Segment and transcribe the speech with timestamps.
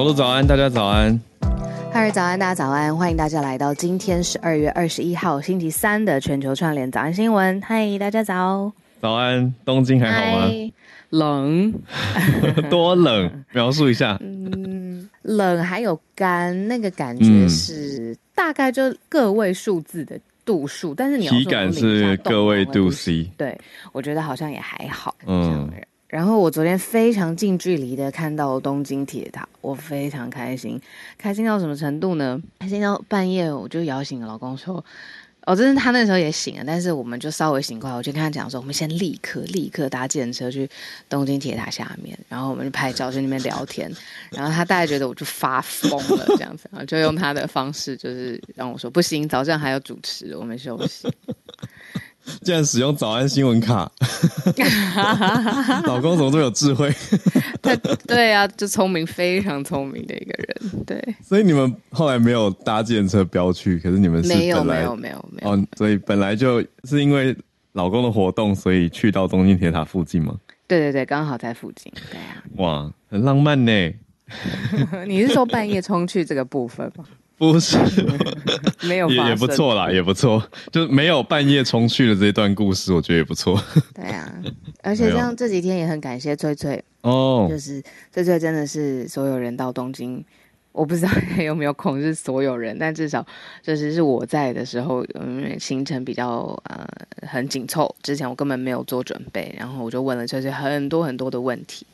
[0.00, 1.20] 小鹿早安，大家早安。
[1.92, 7.60] 嗨，早安，大家早安，欢迎大家来到今天十二月二十一号星期三的全球串联早安新闻。
[7.60, 8.72] 嗨，大家早。
[9.02, 10.48] 早安，东京还好吗？
[11.10, 11.74] 冷，
[12.70, 13.44] 多冷？
[13.52, 14.16] 描述一下。
[14.22, 23.30] 嗯，冷还有干，那个感觉是大概就个位数字的度数，但是你要体感是个位度 C。
[23.36, 23.60] 对，
[23.92, 25.14] 我觉得好像也还好。
[25.26, 25.70] 嗯。
[26.10, 30.80] 然后我昨天非常近距离的看到东京铁塔，我非常开心，
[31.16, 32.42] 开心到什么程度呢？
[32.58, 34.84] 开心到半夜我就摇醒了老公说，
[35.46, 40.68] 哦，真的他那时候也醒了，但是我们就稍微醒过来，我就跟他讲说，我们先立刻立刻搭计程车去
[41.08, 43.88] 东京铁塔下面，然后我们就拍照去那边聊天，
[44.32, 51.08] 然后他大概觉得我就发疯了这样子，然后就用他的方式就是让我说不行，早上还要主持，我们休息。
[52.42, 53.90] 竟然使用早安新闻卡，
[55.84, 56.92] 老公怎么这么有智慧？
[57.62, 60.84] 对对啊，就聪明，非常聪明的一个人。
[60.84, 67.36] 对，所以你们后来没有搭计程车飙去，可是你们是没有没有没有没有哦，所以本来就是因为
[67.72, 70.34] 老公的活动，所以去到东京铁塔附近吗？
[70.66, 71.92] 对对对，刚好在附近。
[72.10, 73.92] 对啊，哇，很浪漫呢。
[75.08, 77.04] 你是说半夜冲去这个部分吗？
[77.40, 77.78] 不是，
[78.86, 83.58] 没有也也不错啦，也不错，就没有半夜冲去的这一段故事，我觉得也不错。
[83.94, 84.30] 对啊，
[84.82, 90.22] 而且像这几天也很感谢翠翠哦，就是翠翠真的是所有人到东京。
[90.72, 91.10] 我不知道
[91.42, 93.26] 有没有控制所有人，但至少
[93.60, 96.86] 就是是我在的时候，嗯，行程比较呃
[97.26, 97.92] 很紧凑。
[98.02, 101.84] 之前我根本没有做准备，然后我就问了翠翠很多很多的问题。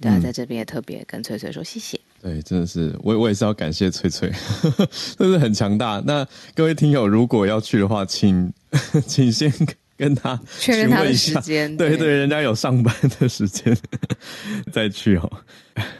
[0.00, 2.00] 对啊，在这边也特别跟翠翠说谢谢。
[2.24, 4.32] 对，真的是我我也是要感谢翠翠，
[5.18, 6.02] 真是很强大。
[6.06, 8.50] 那各位听友如果要去的话，请
[9.06, 9.52] 请先。
[9.96, 13.72] 跟他确认他的时间，对对，对，人家有上班的时间
[14.72, 15.32] 再去哦。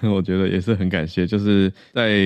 [0.03, 2.19] 我觉得也是很感谢，就是在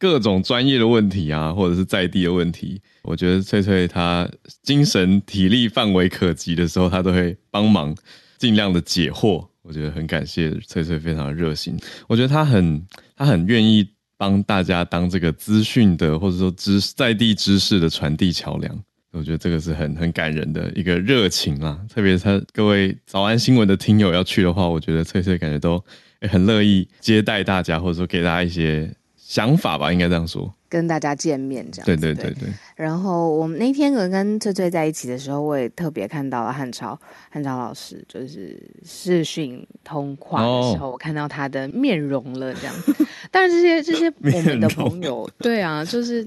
[0.00, 4.28] 各种专业的问题啊，或者是在地的问题，我觉得翠翠她
[4.64, 7.94] 精神体力范围可及的时候，她都会帮忙，
[8.36, 9.46] 尽量的解惑。
[9.62, 11.78] 我觉得很感谢翠翠，非常的热心。
[12.08, 12.84] 我觉得她很
[13.16, 13.88] 他很愿意
[14.18, 18.78] 帮大家当这个资讯的，或者说知在地知识的传递桥梁。
[19.12, 25.82] 我觉得这个是很很感人的一个热情啊，特别是他各位早安新闻的听友要去的话，我觉得翠翠感觉都
[26.28, 31.86] 很乐意接待大家，或者说给大家一些想法吧，应该这样说，跟大家见面这样。
[31.86, 32.34] 对对对对。
[32.34, 36.98] 对然后我们那天可能跟翠翠在一起的时候，我也特别看到了汉超
[37.30, 42.94] 汉超老师，就是视讯通话的时候，我看到他的面容了这样子。
[43.32, 46.26] 但是这些这些我们的朋友， 容对啊，就是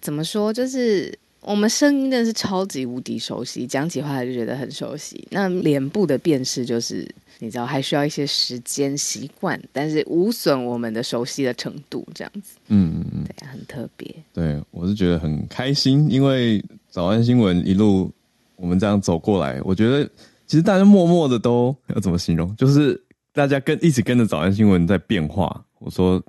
[0.00, 1.16] 怎么说，就是。
[1.46, 5.28] 我们声音真的是超级无敌熟悉，讲起话来就觉得很熟悉。
[5.30, 7.06] 那脸部的辨识就是
[7.38, 12.56] 你知道，还需要一些时间习惯，但是无损我们的熟悉的程度，这样子。
[12.68, 14.14] 嗯嗯嗯，对，很特别。
[14.32, 18.10] 对，我是觉得很开心，因为早安新闻一路
[18.56, 20.04] 我们这样走过来，我觉得
[20.46, 23.00] 其实大家默默的都要怎么形容，就是
[23.32, 25.64] 大家跟一直跟着早安新闻在变化。
[25.78, 26.22] 我说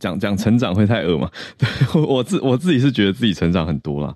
[0.00, 1.30] 讲讲成长会太恶嘛？
[1.58, 1.68] 对，
[2.00, 4.14] 我自我自己是觉得自己成长很多啦。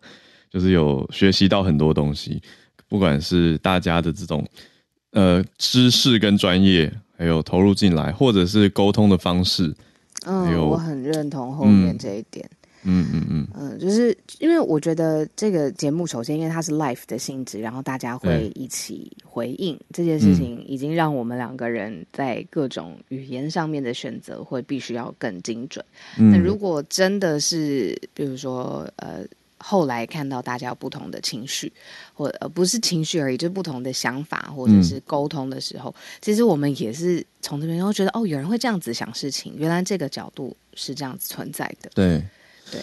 [0.48, 2.42] 就是有学习到很多东西，
[2.88, 4.44] 不管是大家的这种
[5.12, 9.74] 呃知识跟专业，还有投入进来，或者是沟通的方式，
[10.26, 12.48] 嗯，我很认同后面这一点，
[12.84, 25.84] 嗯嗯嗯嗯，就是因为我觉得这个节目首先因为它是 life 的性质，然后大家会一起回应对这件事情，已经让我们两个人在各种语言上面的选择会必须要更精准。
[26.18, 29.24] 嗯，那如果真的是比如说呃。
[29.62, 31.70] 后来看到大家有不同的情绪，
[32.14, 41.90] 或呃不是情绪而已，就是不同的想法或者是沟通的时候，嗯、其实我们也是从这边会觉得哦，有人会这样子想事情，原来这个角度是这样子存在的。
[41.94, 42.22] 对，
[42.70, 42.80] 对，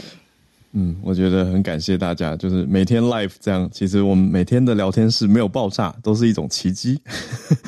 [0.74, 7.02] 嗯，我觉得很感谢大家，就是每天 live 这样，其实我们每天的聊天室没有爆炸，都是一种奇迹，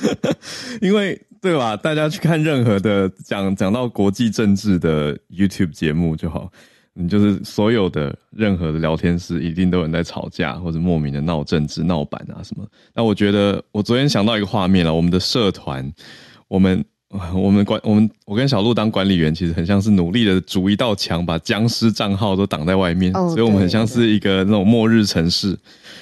[0.81, 1.75] 因为对吧？
[1.75, 6.51] 大家去看任何的讲讲到国际政治的 YouTube 节目就好。
[7.01, 12.67] 你就是所有的任何的聊天室，一定都有人在吵架或者莫名的闹政治、闹版啊什么。
[12.93, 15.89] 那我觉得，我昨天想到一个画面了，我们的社团，
[16.49, 16.83] 我们
[17.33, 25.57] 我们管我们，我跟小鹿当管理员，其实很像是努力的筑一道墙，把僵尸账号都挡在外面，哦，所以我们很像是一个那种末日城市，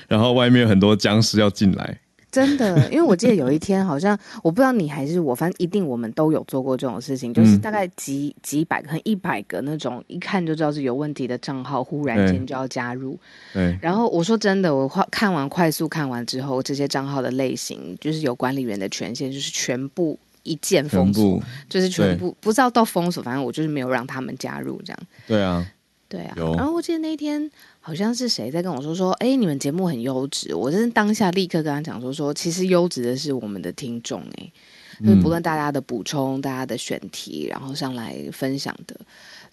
[0.08, 1.96] 然后外面有很多僵尸要进来。
[2.30, 13.18] 真的，因为我记得有一 天，好像我不知道你还是我，反正一定我们都有做过这种事情，就是大概几几百个、一百个那种，一看就知道是有问题的账号，忽然间就要加入。
[13.54, 13.78] 对。
[13.82, 25.00] 然后我说真的，我看完快速看完之后，这些账号的类型就是有管理员的权限，就是全部一键封锁，就是全部不知道到封锁，反正我就是没有让他们加入这样。
[25.26, 25.66] 对啊。
[26.10, 26.36] 对啊。
[26.36, 27.50] 然后我记得那一天。
[27.80, 30.54] 好像是谁在跟我说说，哎，你们节目很优质。
[30.54, 34.52] 我真的当下立刻跟他讲说说，其实优质的是我们的听众，哎，
[35.00, 39.00] 就是不论大家的补充、大家的选题，然后上来分享的，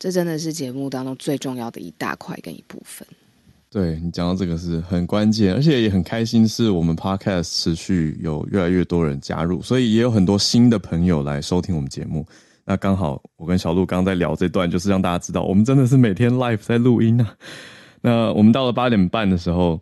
[0.00, 3.06] 这真的是节目当中最重要的一大块跟一部分。
[3.70, 12.26] 对，你讲到这个是很关键，而且也很开心，是我们 Podcast 持续有越来越多人加入，所以也有很多新的朋友来收听我们节目。
[12.66, 17.36] 那刚好我跟小鹿刚在聊这段，就是让大家知道，我们真的是每天 live 在录音啊。
[18.00, 19.80] 那我们到了八点半的时候，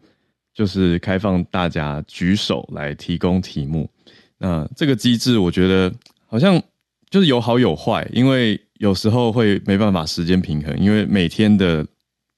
[0.54, 3.88] 就是开放大家举手来提供题目。
[4.38, 5.92] 那这个机制，我觉得
[6.26, 6.60] 好像
[7.10, 11.86] 就是有好有坏，因为有时候会没办法时间平衡，因为每天的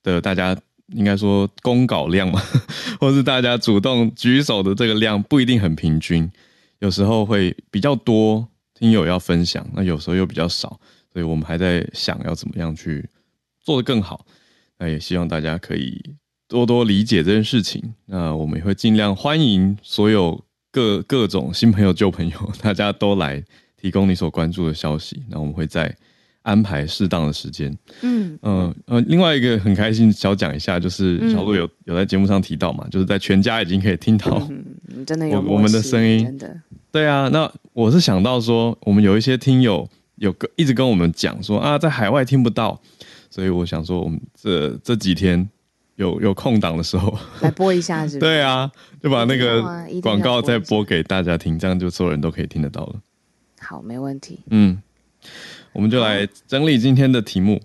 [0.03, 0.55] 的大家
[0.89, 2.43] 应该说公稿量嘛，
[3.01, 6.31] 或是大家主动举手的这个量不一定很平均，
[6.81, 10.81] 有时候会比较多听友要分享，那有时候又比较少，
[11.13, 13.09] 所以我们还在想要怎么样去
[13.61, 14.27] 做得更好。
[14.79, 16.17] 那也希望大家可以
[16.49, 17.95] 多多理解这件事情。
[18.07, 23.43] 那我们也会尽量欢迎所有各各种新朋友、旧朋友， 大家都来
[23.77, 25.23] 提供你所关注的消息。
[25.29, 25.97] 那我们会在
[26.45, 27.77] 安排适当的时间。
[28.03, 36.61] 嗯嗯呃，另外一个很开心，小讲一下，就是小鹿有有在节目上提到嘛，就是在全家已经可以听到，嗯，真的有我们的声音，真的
[36.93, 37.29] 对啊。
[37.33, 42.81] 那我是想到说，我们有一些听友有个一直跟我们讲说啊，在海外听不到。
[43.31, 45.49] 所以我想说，我们这这几天
[45.97, 48.19] 有有空档的时候， 来播一下是不是？
[48.21, 48.71] 对啊，
[49.03, 49.61] 就把那个
[50.01, 52.95] 广告再播给大家听，这样就所有人都可以听得到了。
[53.59, 54.39] 好，没问题。
[54.51, 54.81] 嗯，
[55.75, 57.61] 我们就来整理今天的题目。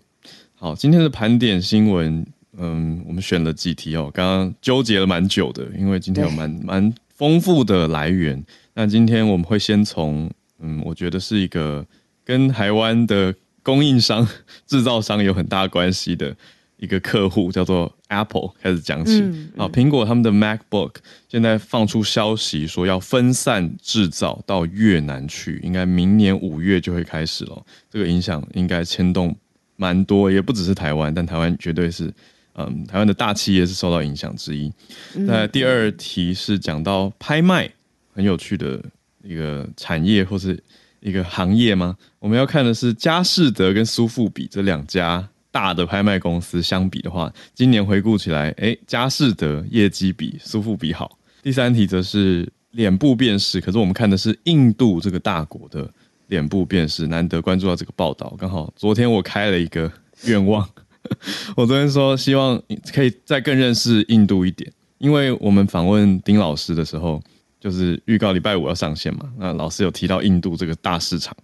[0.56, 2.25] 好，今天的盘点新闻，
[2.57, 8.44] 嗯，我们选了几题哦，刚刚纠结了蛮久的，因为今天有蛮蛮丰富的来源。
[8.73, 10.29] 那今天我们会先从，
[10.59, 11.85] 嗯，我觉得是一个
[12.25, 13.33] 跟台湾的。
[13.61, 14.27] 供应商、
[14.65, 16.35] 制造商有很大关系的
[16.79, 19.19] 一个客户叫做 Apple 开始讲起。
[19.21, 20.95] 嗯嗯、啊，苹果他们的 MacBook
[21.27, 27.65] 现在放出消息说要分散制造到越南去，应该明年五月就会开始了。
[27.89, 29.35] 这个影响应该牵动
[29.75, 32.13] 蛮多，也不只是台湾，但台湾绝对是，
[32.55, 34.71] 嗯，台湾的大企业是受到影响之一。
[35.13, 37.69] 那、嗯、第二题是讲到拍卖，
[38.13, 38.81] 很有趣的
[39.24, 40.62] 一个产业或是。
[41.01, 41.95] 一个行业吗？
[42.19, 51.18] 我们要看的是佳士得跟苏富比这两家大的拍卖公司相比的话，今年回顾起来，哎，佳士得业绩比苏富比好。
[51.41, 55.89] 第三题则是脸部辨识，可是我们看的是印度这个大国的
[56.27, 58.36] 脸部辨识，难得关注到这个报道。
[58.38, 59.91] 刚好昨天我开了一个
[60.25, 60.68] 愿望，
[61.58, 62.62] 我昨天说希望
[62.94, 67.22] 可以再更认识印度一点，因为我们访问丁老师的时候。
[67.62, 71.36] 就是预告礼拜五要上线嘛，那老师有提到印度这个大市场，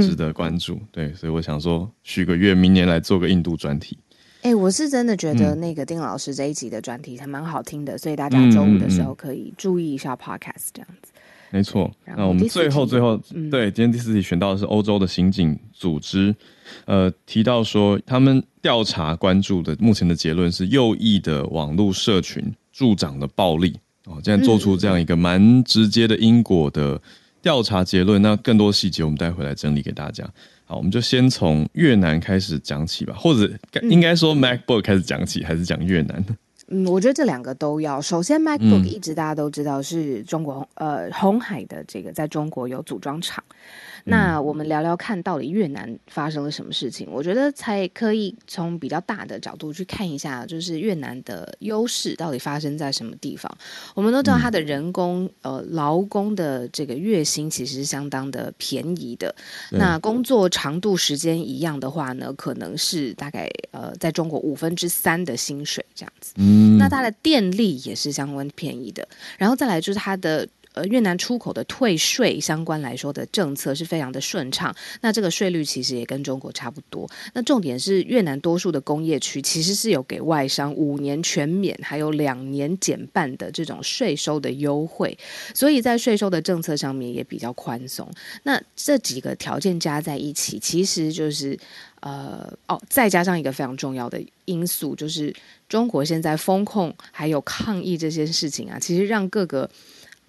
[0.00, 0.74] 值得关注。
[0.74, 3.98] 嗯、对，所以我想说许个愿，明年来做个印度专题。
[4.42, 11.12] 哎、欸，我是真的觉得那个丁老师这一集的专题还蛮好听的，嗯、所以大家周五的时候可以注意一下 Podcast 这样子。
[11.50, 16.34] 没错，那我们最后最后、嗯、对今天第四题选到的是欧洲的刑警组织，
[16.86, 23.76] 呃，提到说他们调查关注的目前的结论是右翼的网络社群助长了暴力。
[24.06, 27.00] 哦，现在做出这样一个蛮直接的因果的
[27.42, 30.24] 调查结论，那更多细节我们待会来整理给大家。
[30.64, 36.36] 好，我们就先从越南开始讲起吧，或者应该说 MacBook 开始讲起，还是讲越南呢？
[36.68, 38.00] 嗯，我觉得这两个都要。
[38.00, 43.42] 首先，MacBook 一直大家都知道是中国、嗯、呃红海的这个在中国有组装厂。
[44.04, 47.08] 那我们聊聊看到底越南发生了什么事情？
[47.10, 53.50] 我觉得才可以从比较大的角度去看一下，就是越南的优势到底发生在什么地方。
[53.94, 59.34] 我们都知道它的人工呃劳工的这个月薪其实是相当的便宜的。
[59.70, 66.32] 那工作长度时间一样的话呢，可能是大概呃在中国五分之三的薪水这样子。
[66.36, 69.06] 嗯，那它的电力也是相当便宜的。
[69.38, 70.48] 然后再来就是它的。
[70.74, 77.06] 呃，越南出口的退税相关来说的政策是非常的顺畅，那这个税率其实也跟中国差不多。
[77.34, 85.16] 那重点是越南多数的工业区其实是有给外商五年全免，还有两年减半的这种税收的优惠，
[85.54, 88.10] 所以在税收的政策上面也比较宽松。
[88.44, 91.58] 那这几个条件加在一起，其实就是
[92.00, 95.34] 呃哦，再加上一个非常重要的因素，就是
[95.68, 99.68] 中国现在风控还有抗疫这些事情啊，其实让各个。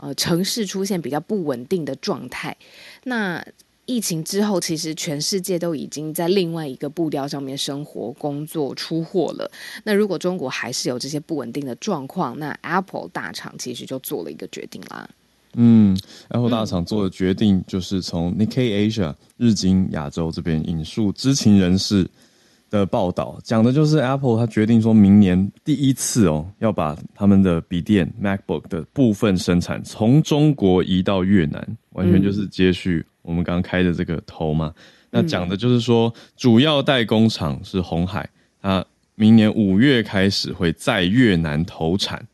[0.04, 2.58] 呃，城市出现比较不稳定的状态。
[3.06, 3.42] 那
[3.86, 9.50] 疫情之后，其实全世界都已经在另外一个步调上面生活、工作、出货了。
[9.86, 15.10] 那如果中国还是有这些不稳定的状况，那 Apple 大厂其实就做了一个决定啦。
[15.54, 22.10] 嗯，Apple 大厂做的决定就是从 Nikkei Asia 日经亚洲这边引述知情人士。
[22.80, 34.74] 的报道讲的就是 Apple，它决定说明年第一次哦，要把他们的笔电 MacBook 的部分生产从中国移到越南，完全就是接续我们刚刚开的这个头嘛。
[35.12, 38.28] 那讲的就是说，主要代工厂是红海，
[38.60, 42.26] 它明年五月开始会在越南投产，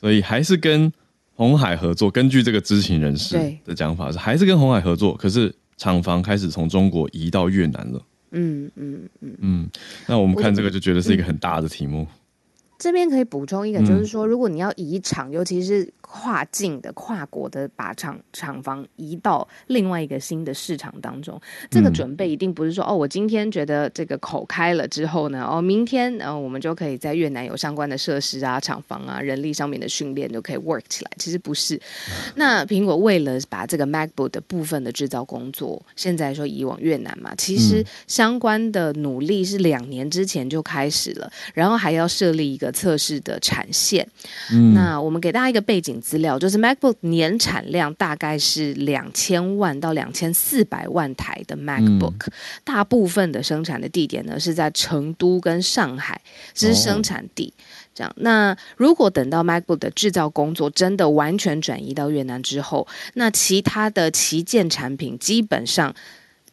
[0.00, 0.92] 所以还是跟
[1.34, 2.10] 红海合作。
[2.10, 8.02] 根据这个知情人士的讲法是，还是跟红海合作，可是厂房开始从中国移到越南了。
[8.30, 9.70] 嗯嗯嗯嗯，
[10.06, 12.06] 那我们看这个就觉得是一个很大的题目。
[12.78, 15.92] 这边可以补充一个，就是说，如果你要移场，尤其是。
[16.12, 21.40] 跨境的、跨国的，把厂厂房移到另外一个新的市场当中，
[21.70, 31.10] 这个准备一定不是说哦，我今天觉得这个口开了之后呢，哦，明天呃，我们就可以在越南有相关的设施啊、厂房啊、人力上面的训练就可以 work 起来。
[31.16, 31.80] 其实不是。
[32.34, 44.04] 那苹果为了把这个 MacBook 的部分的制造工作，现在说移往越南嘛，其实相关的努力是两年之前就开始了，然后还要设立一个测试的产线。
[44.52, 45.99] 嗯，那我们给大家一个背景。
[46.00, 52.32] 资料就是 MacBook 年产量大概是两千万到两千四百万台的 MacBook，嗯，
[52.64, 56.20] 大部分的生产的地点呢是在成都跟上海，
[56.54, 57.52] 这是生产地。
[57.56, 57.60] 哦，
[57.94, 65.94] 这样，那如果等到 MacBook 的制造工作真的完全转移到越南之后，那其他的旗舰产品基本上。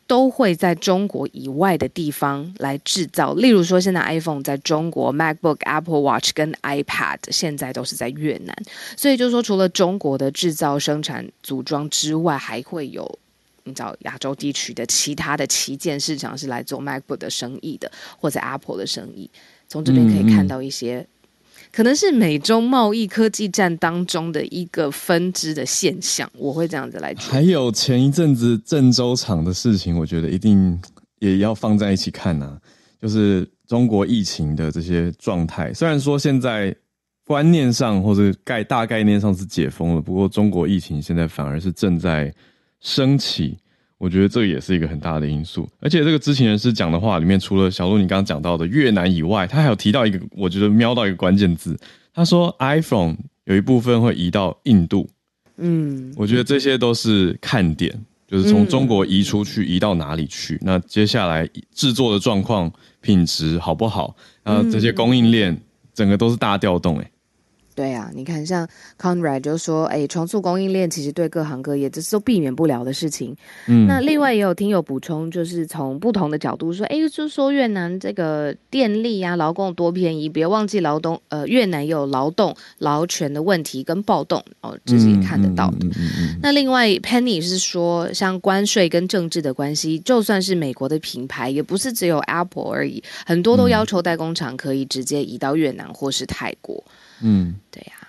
[0.07, 8.55] 都会在中国以外的地方来制造，例如说，现在 iPhone 在中国，MacBook、Apple Watch 跟 iPad 现在都是在越南，
[8.95, 13.19] 所以就是说，除了中国的制造、生产、组装之外，还会有
[13.65, 19.29] 你知道亚洲地区的其他的旗舰市场是来做 MacBook 的生意的，或者 Apple 的生意，
[19.67, 21.05] 从这边可以看到一些。
[21.77, 27.13] 可能是美中贸易科技战当中的一个分支的现象，我会这样子来。
[27.19, 30.81] 还有前一阵子郑州厂的事情，我觉得一定
[31.19, 32.60] 也要放在一起看啊。
[33.00, 36.75] 就是中国疫情的这些状态，虽然说现在
[37.24, 42.34] 观念上或者概大概念上是解封了，不过中国疫情现在反而是正在
[42.79, 43.55] 升起。
[43.97, 51.75] 我觉得这也是一个很大的因素，而且这个知情人士讲的话里面，除了小鹿你刚刚讲到的越南以外，他还有提到一个，我觉得瞄到一个关键字，
[52.13, 55.09] 他说 iPhone 有一部分会移到印度，
[55.57, 57.91] 嗯，我觉得这些都是看点，
[58.27, 65.59] 就是从中国移出去，移到哪里去，那接下来制作的状况、品质好不好，然后这些供应链
[65.93, 67.11] 整个都是大调动，欸，
[67.77, 68.67] 对啊，你看，像
[69.00, 73.38] Conrad 就说，哎，重塑供应链其实对各行各业这是都避免不了的事情。
[73.67, 85.86] 嗯，那另外也有听友补充，就是从不同的角度说，哎，就是说越南这个电力啊、劳工多便宜，别忘记劳动，呃，越南也有劳动劳权的问题跟暴动哦，这是也看得到的。
[85.86, 96.84] 嗯嗯嗯嗯、那另外 Penny 是说，像关税跟政治的关系，就算是美国的品牌，也不是只有 Apple 而已，很多都要求代工厂可以直接移到越南或是泰国。
[97.21, 98.07] 嗯，对呀、啊，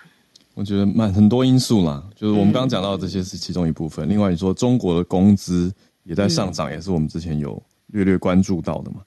[0.53, 4.07] 我觉得蛮很多因素啦，就是我们刚刚讲到的这些是其中一部分。
[4.07, 5.73] 嗯、另外，你说中国的工资
[6.03, 8.97] 也在上涨，也是我们之前有略略关注到的嘛。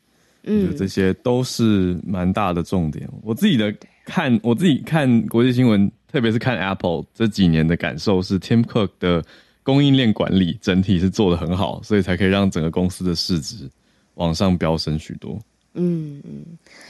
[0.45, 3.09] 嗯，我觉得这些都是蛮大的重点。
[3.23, 3.73] 我自己的
[4.05, 9.25] 看，我自己看国际新闻，特别是看 Apple 这几年的感受是，Tim Cook 的
[9.63, 13.71] 供应链管理整体是做得很好，所以才可以让整个公司的市值
[14.15, 15.39] 往上飙升许多。
[15.75, 16.45] 嗯嗯，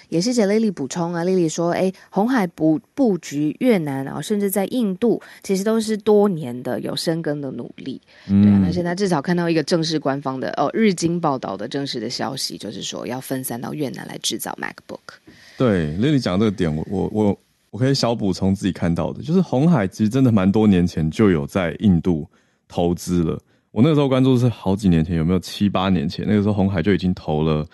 [0.09, 8.01] 也谢谢 Lily 补充啊，Lily 说，哎，红海布布局越南啊，甚至在印度，其实都是多年的有深耕的努力。
[8.29, 14.99] 嗯、对啊，那现在至少看到一个正式官方的哦，日经报道的正式的消息，就是说要分散到越南来制造 MacBook。
[15.57, 17.39] 对，Lily 讲这个点，我我我
[17.71, 22.29] 我可以小补充自己看到的，就是红海其实真的蛮多年前就有在印度
[22.67, 23.41] 投资了。
[23.71, 26.27] 我那个时候关注是好几年前，有没有七八年前？
[26.29, 27.65] 那个时候红海就已经投了。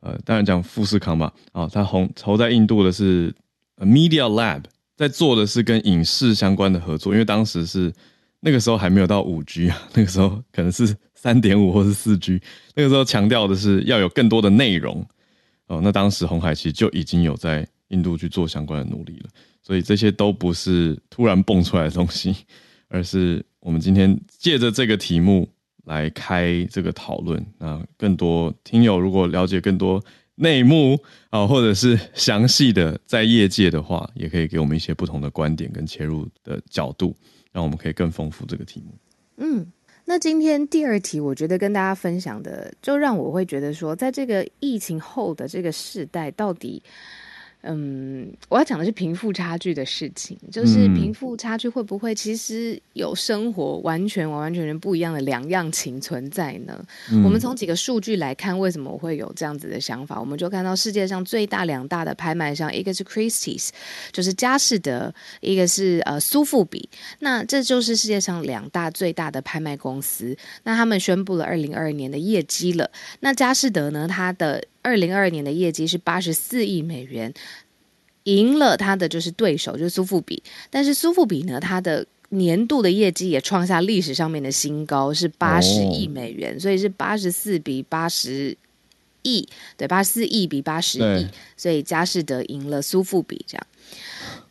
[0.00, 3.34] 呃，当然讲富士康吧，啊、哦，他红投在印度的是
[3.76, 4.62] Media Lab，
[4.96, 7.92] 在做的是跟影视相关的合作，因为当时是
[8.40, 12.40] 那个时候还没有到五 G 啊，那个时候可能是三点五或是四 G，
[12.74, 15.06] 那个时候强调的是要有更多的内容，
[15.66, 19.28] 哦，那当时红海其实就已经有在印度去做相关的努力了，
[19.62, 22.34] 所以这些都不是突然蹦出来的东西，
[22.88, 25.46] 而是我们今天借着这个题目。
[25.84, 30.02] 来开这个讨论，那更多听友如果了解更多
[30.34, 30.98] 内幕
[31.30, 37.14] 啊，或者是详细的在业界的话，也可以给我们一些不同的观点跟切入的角度，
[37.52, 38.94] 让我们可以更丰富这个题目。
[39.36, 39.66] 嗯，
[40.04, 46.82] 那今天第二题，我觉得跟大家分享的，就让我会觉得说，在这个疫情后的这个世代，到底。
[47.62, 56.82] 嗯，我要讲的是贫富差距的事情，就是贫富差距会不会其实有生活完全完完全全不一样的两样情存在呢？
[57.12, 60.18] 嗯、我们从几个数据来看，为什么我会有这样子的想法？
[60.18, 63.68] 我们就看到世界上最大两大的拍卖商，一个是 Christie's，
[64.10, 66.88] 就是佳士得，一个是呃苏富比。
[67.18, 70.36] 那这就是世界上两大最大的拍卖公司。
[70.64, 72.90] 那他们宣布了二零二二年的业绩了。
[73.20, 77.32] 那佳士得呢，它的二零二二年的业绩是八十四亿美元，
[78.24, 80.42] 赢了他的就是对手，就是苏富比。
[80.70, 88.56] 但是苏富比呢，它的年度的业绩也创下历史上面的新高，是八十亿美元，哦、所以是八十四比八十
[89.22, 89.46] 亿，
[89.76, 93.66] 对，八十四亿比八十亿，所以佳士得赢了苏富比，这样。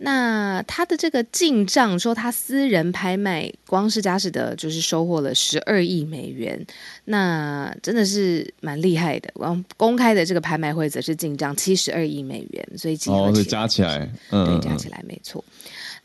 [0.01, 6.65] 那他的这个进账说，他私人拍卖光是佳士得就是收获了十二亿美元，
[7.03, 9.29] 那真的是蛮厉害的。
[9.33, 15.43] 光公开的这个拍卖会则是进账七十二亿美元，所以集合起来，哦、加起来，嗯、对，加起来没错。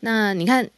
[0.01, 0.69] 那你看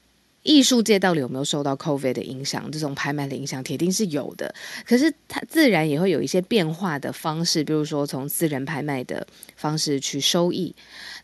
[0.43, 2.71] 艺术界到底有没有受到 COVID 的影响？
[2.71, 4.53] 这种拍卖的影响铁定是有的，
[4.87, 10.75] 可是它自然也会有一些变化的方式，比如说从私人拍卖的方式去收益。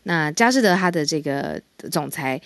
[0.04, 2.40] 那佳士得他的这个总裁，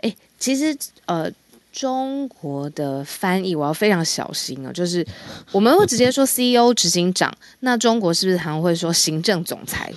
[0.00, 1.30] 哎，其实呃，
[1.72, 5.06] 中国的翻译我要非常小心哦，就是
[5.52, 9.92] 我们会直接说 CEO 执行长，那中国是不是还会说行政总裁，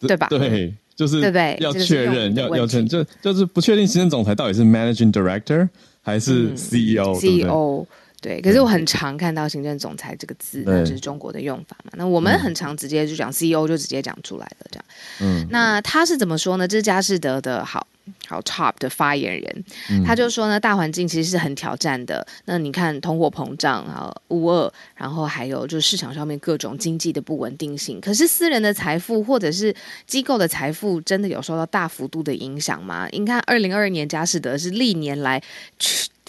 [0.00, 0.26] 对吧？
[0.30, 1.56] 对，就是对不对？
[1.60, 5.68] 要确认，要要确认，就就是不确定行政总裁到底是 Managing Director
[6.02, 7.12] 还是 CEO，CEO。
[7.12, 7.86] 嗯、CEO
[8.20, 11.92] 对，可是我很常看到行政总裁这个字，那就是中国的用法嘛。
[11.94, 14.84] 那我们很常直接就讲 CEO，就直接讲出来了，这样。
[15.20, 16.66] 嗯，那他是怎么说呢？
[16.66, 17.86] 这是佳士得的好
[18.26, 22.26] 好 top 的发言人，嗯、他就说呢，大环境其实是很挑战的。
[22.46, 28.00] 那你看通货膨胀啊，乌二，然后还有就是市场上面各种经济的不稳定性。
[28.00, 29.72] 可是私人的财富或者是
[30.08, 33.06] 机构的财富，真的有受到大幅度的影响吗？
[33.12, 35.40] 你看，二零二二年佳士得是历年来。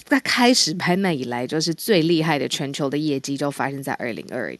[0.10, 4.60] 在开始拍卖以来，就是最厉害的全球的业绩，就发生在二零二二年。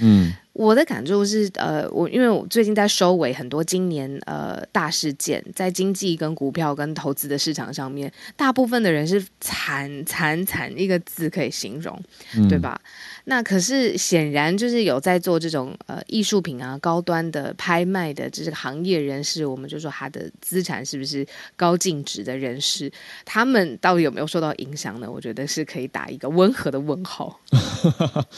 [0.00, 11.98] 嗯，我的感受是，呃，我因为我最近在收尾很多今年呃大事件，在经济跟股票跟投资的市场上面，大部分的人是惨惨惨一个字可以形容，
[12.34, 12.80] 嗯、对吧？
[13.24, 22.90] 那可是显然就是有在做这种呃艺术品啊高端的拍卖的这个行业人士，我们就说他的资产是不是高净值的人士，
[23.24, 25.10] 他们到底有没有受到影响呢？
[25.10, 27.40] 我觉得是可以打一个温和的问号。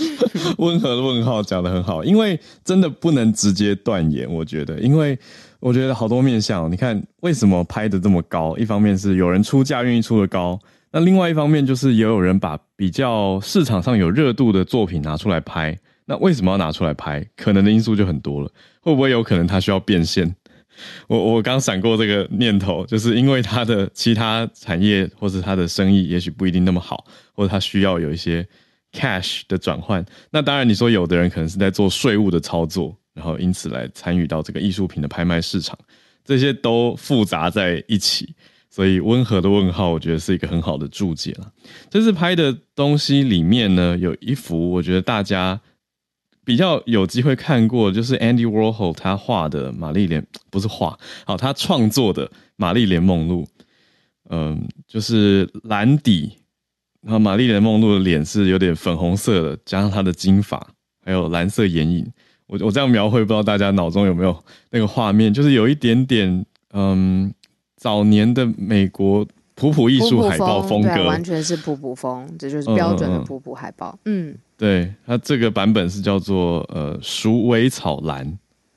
[0.58, 4.30] 温和的问号讲得很好，因为真的不能直接断言。
[4.32, 5.18] 我觉得，因为
[5.60, 8.56] 我觉得好多面向，你看为什么拍得这么高？
[8.56, 10.58] 一方面是有人出价愿意出得高。
[10.92, 17.26] 那另外一方面就是也有人把比较市场上有热度的作品拿出来拍，那为什么要拿出来拍？
[17.34, 20.36] 可能的因素就很多了，会不会有可能他需要变现？
[21.08, 28.46] 我我刚闪过这个念头，就是因为他的其他产业或者他的生意也许不一定那么好，或者他需要有一些
[28.92, 30.04] cash 的转换。
[30.30, 35.78] 那当然你说有的人可能是在做税务的操作，然后因此来参与到这个艺术品的拍卖市场，
[36.24, 38.34] 这些都复杂在一起。
[38.74, 41.52] 所以温和的问号，我觉得是一个很好的注解了。
[41.90, 45.60] 这次拍的东西里面呢，有一幅我觉得大家
[46.42, 53.46] 比较有机会看过，就是 Andy Warhol 他画的玛丽莲，不是画，好，他创作的玛丽莲梦露。
[54.30, 56.32] 嗯，就是蓝底，
[57.02, 60.66] 然后玛丽莲梦露的脸是有点粉红色的，加上她的金发，
[61.04, 62.10] 还有蓝色眼影。
[62.46, 67.30] 我我这样描绘，不知道大家脑中有没有那个画面，就是有一点点嗯，
[67.82, 73.98] 早年的美国普普艺术海报风格，对，完全是普普风，这就是标准的普普海报。
[74.04, 78.24] 嗯，嗯对，它这个版本是叫做呃鼠尾草蓝，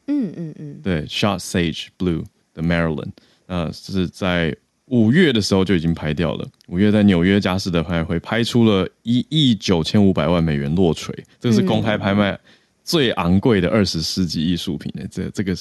[0.08, 2.24] 嗯嗯嗯，对，Shot Sage Blue
[2.56, 3.12] 的 Maryland，
[3.46, 6.48] 那是在五月的时候就已经拍掉了。
[6.68, 12.36] 五月在纽约佳士得拍卖会拍出了一亿九千五百万美元落锤，这个是公开拍卖
[12.84, 15.08] 最昂贵的二十世纪艺术品的。
[15.08, 15.56] 这这个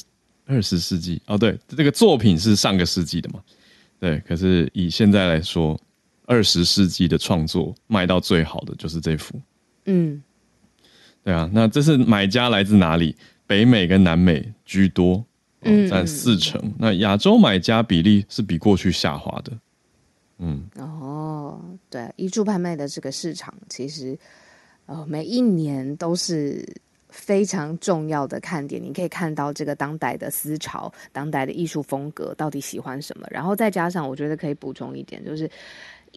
[0.46, 3.42] 二十世纪哦，对，这个作品是上个世纪的嘛？
[3.98, 5.78] 对，可是以现在来说，
[6.26, 9.40] 二十世纪的创作卖到最好的就是这幅。
[9.86, 10.22] 嗯，
[11.22, 13.16] 对啊，那这是买家来自哪里？
[13.46, 15.24] 北美跟南美居多。
[15.66, 16.60] 嗯，占四成。
[16.78, 19.52] 那亚洲买家比例是比过去下滑的。
[20.36, 24.18] 嗯，哦，对，艺术拍卖的这个市场，其实
[24.84, 26.62] 呃每一年都是
[27.14, 28.82] 非常重要的看点。
[28.82, 35.48] 你可以看到这个当代的思潮、当代的艺术风格到底喜欢什么，然后再加上，我觉得可以补充一点，就是。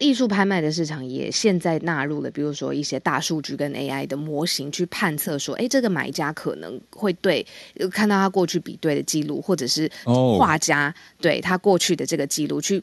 [0.00, 7.44] 艺术拍卖的市场也现在纳入了，比如说一些大数据跟 AI 的模型去判测，说，哎，这个买家可能会对
[7.90, 9.90] 看到他过去比对的记录，或者是
[10.38, 10.94] 画家、oh.
[11.20, 12.80] 对他过去的这个记录去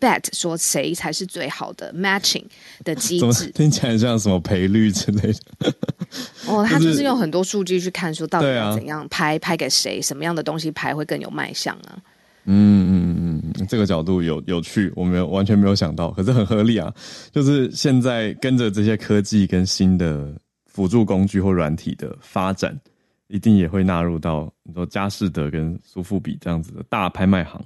[0.00, 2.44] bet 说谁才是最好的 matching
[2.84, 5.74] 的机制， 听起来像什么赔率之类的。
[6.46, 11.98] 哦， 他就是用很多数据去看，说到底要怎样拍，啊、拍给谁，什么样的东西拍会更有卖相啊？
[12.50, 16.90] 嗯嗯嗯，这个角度有有趣，我没有完全没有想到，可是很合理啊。
[17.30, 20.34] 就是现在跟着这些科技跟新的
[20.64, 22.74] 辅助工具或软体的发展，
[23.26, 27.62] 一定也会纳入到你说佳士得跟苏富比这样子的大拍卖行，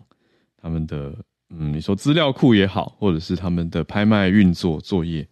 [0.61, 1.15] 他们的
[1.55, 5.27] 嗯，你说资料库也好，或者是他们的拍卖运作作业，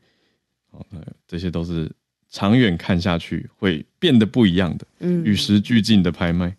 [0.70, 0.84] 好，
[1.26, 1.90] 这些都是
[2.28, 6.54] 长远看下去会变得不一样的，嗯，与时俱进的拍卖。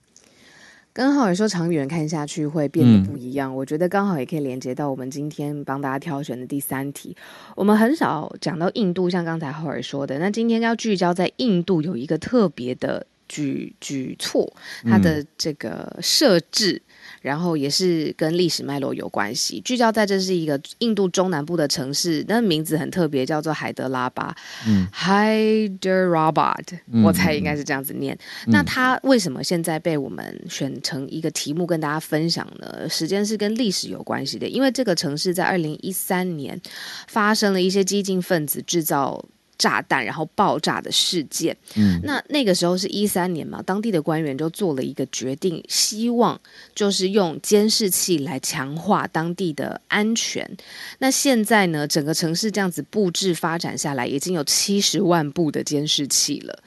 [0.93, 7.15] 刚好也说长远看下去会变得不一样，嗯、我觉得刚好也可以连接到我们今天帮大家挑选的第三题。
[7.55, 14.51] 我们很少讲到印度，像刚才浩尔说的，那今天要聚焦在印度有一个特别的举举措，
[14.83, 16.81] 它的这个设置。
[17.23, 24.35] 嗯然后也是跟历史脉络有关系，聚焦在这是一个印度中南部的城市，那名字很特别，叫做海德拉巴。
[24.67, 26.65] 嗯，Hyderabad，
[27.03, 28.17] 我猜应该是这样子念。
[28.47, 32.89] 嗯、那它为什么现在被我们选成一个题目跟大家分享呢？
[32.89, 36.59] 时间是跟历史有关系的，因为这个城市在二零一三年
[37.07, 39.23] 发生了一些激进分子制造。
[39.61, 46.41] 炸弹然后爆炸的事件，嗯，那那个时候是一三年嘛，当地的官员就做了一个决定，希望
[46.73, 50.49] 就是用监视器来强化当地的安全。
[50.97, 56.63] 那现在呢，整个城市这样子布置发展下来，已经有七十万部的监视器了。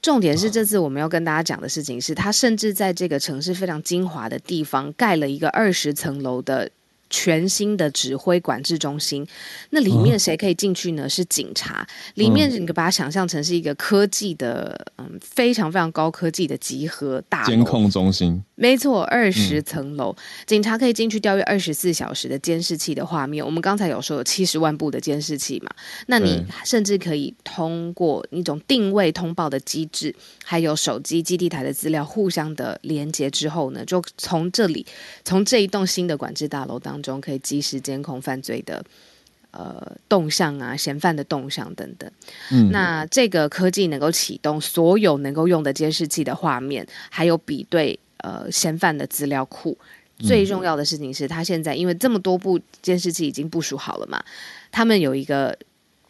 [0.00, 6.70] 重点是这次我们要跟大家讲的事情是，他甚至在这个城市非常精华的地方盖了一个二十层楼的。
[7.12, 9.24] 全新的指挥管制中心，
[9.70, 11.06] 那里面谁可以进去呢？
[11.06, 11.86] 是警察。
[12.14, 17.46] 里面你可把它想象成是一个科技的，嗯，非常非常高科技的集合大楼。
[17.46, 18.42] 监控中心。
[18.62, 23.44] 没错，二十层楼，嗯、警察可以进去调阅二十四小时的监视器的画面。
[23.44, 25.70] 我们刚才有说有七十万部的监视器嘛？
[26.06, 34.86] 那你甚至可以通过一种定位通报的机制，还有手机基地台的资料互相的连接之后呢，就从这里，
[35.24, 38.84] 从这一栋新的管制大楼当中可以及时监控犯罪的
[39.50, 42.08] 呃动向啊，嫌犯的动向等等。
[42.52, 49.76] 嗯，那这个科技能够启动所有能够用的监视器的画面，还有比对呃嫌犯的资料库。
[50.18, 54.22] 最重要的事情是，他现在因为这么多部监视器已经部署好了嘛，
[54.70, 55.56] 他们有一个。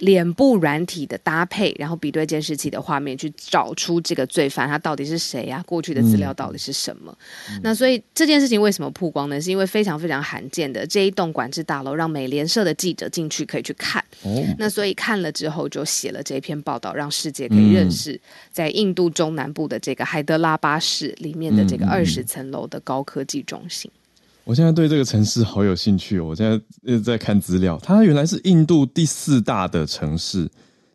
[0.02, 5.62] 脸部软体的搭配，然后比对监视器的画面，去找出这个罪犯他到底是谁呀、啊？
[5.64, 7.16] 过去的资料到底是什么？
[7.48, 9.40] 嗯、那所以这件事情为什么曝光呢？
[9.40, 14.04] 是因为非常非常罕见的这一栋管制大楼，让美联社的记者进去可以去看。
[14.22, 23.88] 哦、那所以看了之后就写了这篇报道，让世界可以认识在印度中南部的这个海德拉巴市里面的这个二十层楼的高科技中心。
[24.44, 26.24] 我现在对这个城市好有兴趣哦！
[26.24, 30.50] 我现在一直在看资料，它原来是印度第四大的城市，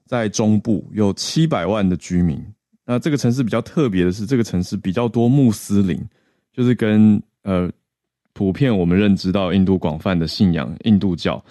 [0.05, 2.43] 在中部有七百万的居民。
[2.85, 5.97] 那这个城市比较特别的是，这个城市比较多穆斯林，
[6.53, 7.71] 就是跟呃
[8.33, 11.41] 普遍我们认知到印度广泛的信仰印度教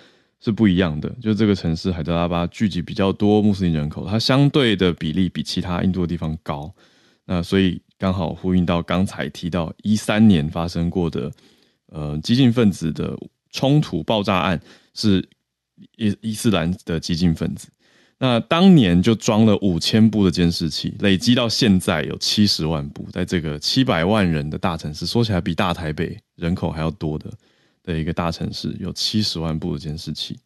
[0.41, 1.09] 是不一样的。
[1.23, 6.71] 就这个城市海德拉巴聚集比较多穆斯林人口，它相对的比例比其他印度的地方高。
[7.25, 11.33] 那所以刚好呼应到刚才提到一三年发生过的。
[11.93, 13.17] 呃，激进分子的
[13.51, 14.61] 冲突爆炸案
[14.95, 15.27] 是
[15.97, 17.69] 伊伊斯兰的激进分子。
[18.19, 27.31] 那当年就装了五千部的监视器，累积到现在有七十万部，在这个七百万人的大城市，说起来比大台北人口还要多的
[27.83, 30.39] 的一个大城市，有七十万部的监视器。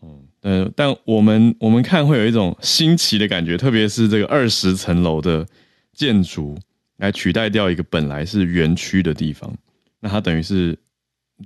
[0.00, 5.46] 嗯，呃，但我们我们看会有一种新奇的感觉，特别是这个二十层楼的
[5.92, 6.58] 建筑
[6.96, 9.54] 来取代掉一个本来是园区的地方，
[10.02, 10.78] 那它等于是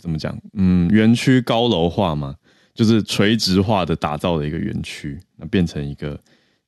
[0.01, 0.37] 怎么讲？
[0.55, 2.35] 嗯，园区高楼化嘛。
[2.75, 6.21] 就是垂直化的打造的一个园区，那变成一个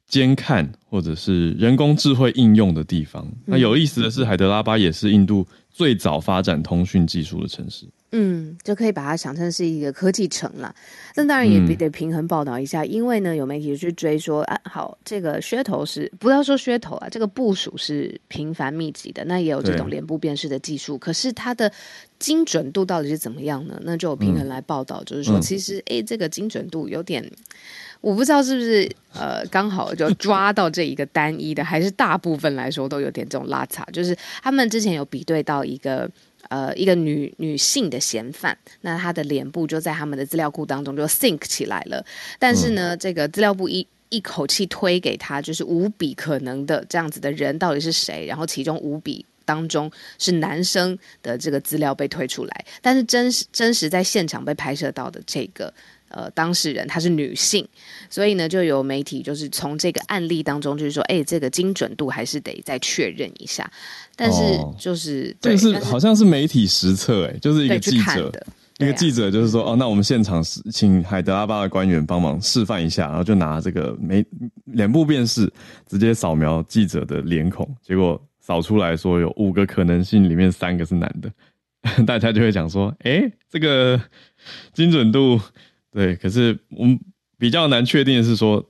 [0.06, 3.30] 监看或者是人工智慧应用的地方。
[3.44, 5.46] 那有意思的是，海德拉巴也是印度
[5.78, 7.86] 最早发展通讯技术的城市。
[8.10, 10.74] 嗯，就可以把它想成是一个科技城了。
[11.14, 21.70] 但当然也得平衡报道一下，嗯、因为呢，有媒体去追说，啊，好，这个噱头是不要说噱头啊，这个部署是频繁密集的，那也有这种脸部辨识的技术，可是它的
[22.18, 23.80] 精准度到底是怎么样呢？
[23.84, 27.22] 那就有平衡来报道，嗯、就是说，其实，哎，这个精准度有点，
[28.00, 33.84] 我不知道是不是呃刚好就抓到这一个单一的，还是大部分来说都有点这种拉差。
[33.92, 36.10] 就是他们之前有比对到一个。
[36.50, 42.02] 呃，一个女女性的嫌犯，那她的脸部就在他们的资料库当中就 think 起来了。
[42.38, 48.24] 但是呢，嗯、这个资料部一一口气推给他，就是五笔可能的这样子的人到底是谁？
[48.24, 55.74] 然后其中五笔当中是男生的这个资料被推出来，但是真实真实在现场被拍摄到的这个。
[56.10, 57.66] 呃，当事人她是女性，
[58.08, 63.70] 所以呢，就有媒体就是从这个案例当中，就是说，哎、欸，这个精准度还是得再确认一下。
[64.16, 68.32] 但是就是，这、个、是，是好像是媒体实测，哎，就是一个记者，
[68.78, 70.42] 一个记者就是说，啊、哦，那我们现场
[70.72, 74.24] 请海德拉巴的官员帮忙示范一下，然后就拿这个没
[74.64, 75.52] 脸部辨识
[75.86, 81.30] 直接扫描记者的脸孔，结果扫出来说有五个可能性，里面三个是男的，
[82.04, 84.00] 大家就会讲说，哎、欸，这个
[84.72, 85.38] 精准度。
[85.98, 86.96] 对，可是我们
[87.36, 88.64] 比较难确定的是说，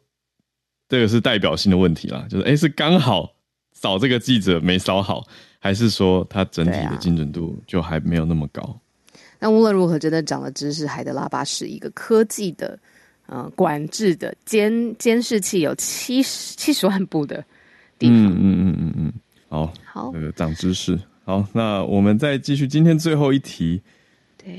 [0.88, 3.30] 这个是代表性的问题啦，就是哎，是刚好
[3.72, 5.22] 扫这个记者没扫好，
[5.58, 8.62] 还是说它整体的精准度就还没有那么高？
[8.62, 12.78] 啊、那无论如何，真的长了知识，海德拉巴是一个科技的，
[13.26, 17.44] 呃，管制的监监视器有七十七十万部的
[17.98, 18.16] 地方。
[18.16, 19.12] 嗯嗯嗯嗯嗯，
[19.50, 20.98] 好，好，这个长知识。
[21.26, 23.82] 好，那我们再继续今天最后一题。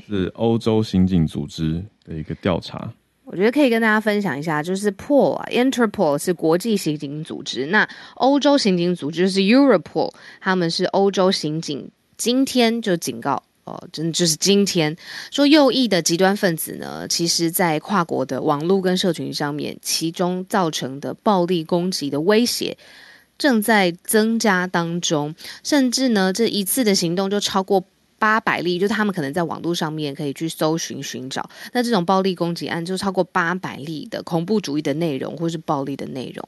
[0.06, 2.92] 是欧洲刑警组织的一个调查，
[3.24, 14.96] 我觉得可以跟大家分享一下，就是 Pol 啊，Interpol 是国际刑警组织，那欧洲刑警组织就是 Europol，他们是欧洲刑警，今天就警告哦，真就是今天
[15.30, 22.76] 说右翼的极端分子呢，其实在跨国的网络跟社群上面，其中造成的暴力攻击的威胁
[23.38, 27.84] 正在增加当中，甚至呢，这一次的行动就超过。
[28.20, 36.46] 八百例，就是他们可能在网络上面可以去搜寻寻找，那这种暴力攻击案就超过八百例的恐怖主义的内容或是暴力的内容。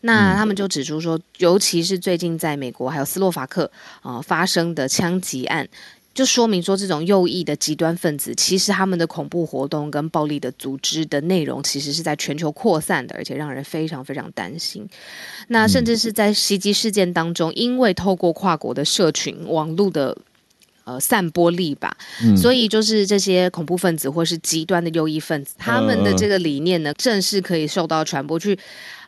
[0.00, 3.70] 那他们就指出说，尤其是最近在美国还有斯洛伐克
[4.00, 5.68] 啊、呃、发生的枪击案，
[6.14, 14.88] 就说明说这种右翼的极端分子，其实他们的恐怖活动跟暴力的组织的内容，其实是在全球扩散的，而且让人非常非常担心。
[15.48, 20.16] 那甚至是在袭击事件当中，因为透过跨国的社群网络的。
[20.84, 28.58] 呃，散播力吧，嗯、所以就是这些恐怖分子或是极端的右翼分子，他们的这个理念呢，正是可以受到传播，去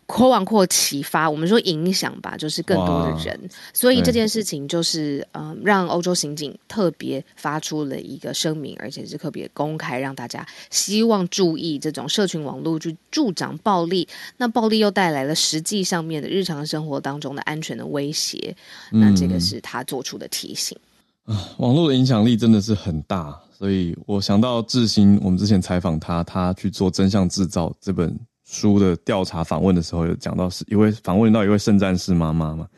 [0.07, 1.29] 扩往扩启发。
[1.29, 3.41] 我们说影响吧，就是更多的人。
[3.73, 14.07] 所以这件事情就是，嗯、呃，让欧洲刑警特别发出了一个声明，而且是特别公开，让大家希望注意这种社群网络去助长暴力。
[14.37, 18.55] 那暴力又带来了实际上面的日常生活当中的安全的威胁。
[18.91, 20.77] 那这个是他做出的提醒。
[21.25, 32.69] 啊，网络的影响力真的是很大，所以我想到智兴，我们之前采访他，他去做《真相制造》这本书的调查访问的时候，有讲到是一位访问到一位圣战士妈妈嘛，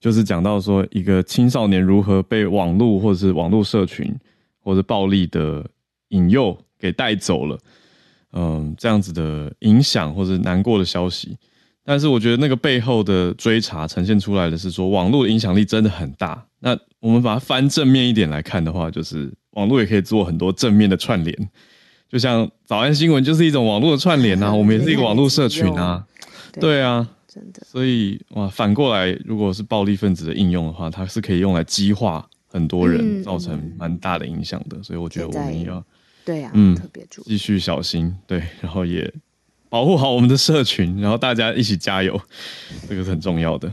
[0.00, 4.12] 就是讲到说一个青少年如何被网络或者是网络社群
[4.58, 5.64] 或者暴力的
[6.08, 7.56] 引诱给带走了，
[8.32, 11.38] 嗯，这样子的影响或者难过的消息。
[11.84, 16.42] 但是我觉得那个背后的追查呈现出来的是说，网络的影响力真的很大。
[16.60, 21.50] 那我们把它翻正面一点来看的话，就是网络也可以做很多正面的串联，
[22.08, 26.02] 就像早安新闻就是一种网络的串联 啊，我们也是一个网络社群啊，
[26.58, 27.62] 对啊，真的。
[27.66, 34.82] 所以哇，反过来，如果是暴力分子的应用的话，它是可以用来激化很多人，造成蛮大的影响的。
[34.82, 35.84] 所以我觉得我们也要
[36.24, 39.12] 对啊，嗯，特别注意，继续小心，对，然后也。
[39.74, 42.20] 保护好我们的社群，然后大家一起加油，
[42.88, 43.68] 这个是很重要的。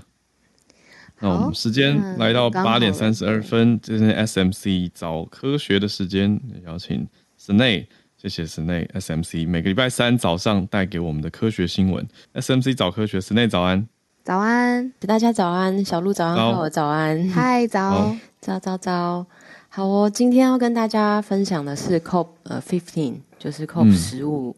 [1.20, 7.08] 那我们时间来到八点三十二分，这是 SMC 早科学的时间，邀请
[7.40, 7.86] Snei
[8.18, 12.08] 谢谢史内 SMC，每个礼拜三早上带给我们的科学新闻。
[12.34, 13.88] SMC 早科学，史内早安，
[14.24, 19.28] 早安，大家早安，小鹿早安，好，早安，嗨，早，早早早，
[19.70, 24.56] 好哦，今天要跟大家分享的是 COP 呃 fifteen，就是 COP 十五，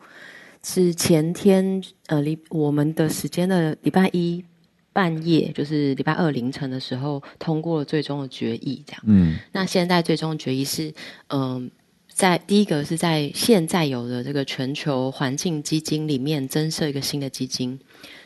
[0.63, 4.43] 是前天呃礼我们的时间的礼拜一
[4.91, 10.89] 半夜，就是礼拜二凌晨的时候通过了最终的决议，这样，嗯，那现在最终的决议是，
[11.27, 11.69] 嗯、呃。
[12.15, 17.79] 在第一个是在现在有的这个全球环境基金里面增设一个新的基金，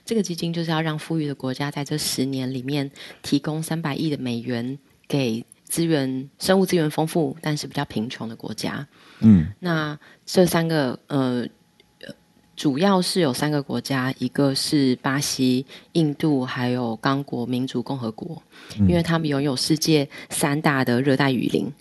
[0.04, 8.86] 这个基金就是要让富裕的国家在这十年里面提供三百亿的美元给资源生物资源丰富但是比较贫穷的国家。
[9.22, 11.48] 嗯，那这三个呃，
[12.58, 18.42] 主要是有三个国家，一个是巴西、印度还有刚果民主共和国，
[18.80, 21.72] 因为他们拥有世界三大的热带雨林。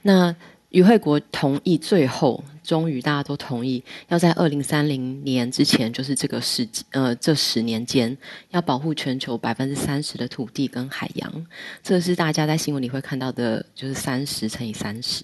[0.00, 0.34] 那
[0.70, 8.16] 与会国同意，最后终于大家都同意，要在二零三零年之前，就是这个世纪呃这十年间，
[8.52, 11.46] 要保护全球百分之三十的土地跟海洋。
[11.82, 15.22] 这是大家在新闻里会看到的，就是三十乘以三十。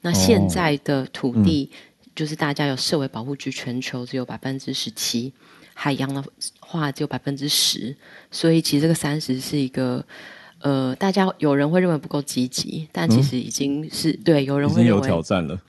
[0.00, 1.70] 那现在的土地，
[2.16, 5.32] 就是大家有设为保护区，全球只有百分之十七，
[5.74, 6.24] 海洋的
[6.58, 7.94] 话只有百分之十。
[8.32, 10.04] 所以其实这个三十是一个。
[10.60, 15.60] 呃，大家有人会认为不够积极，但其实已经是、嗯、对，有人会认为有挑战了。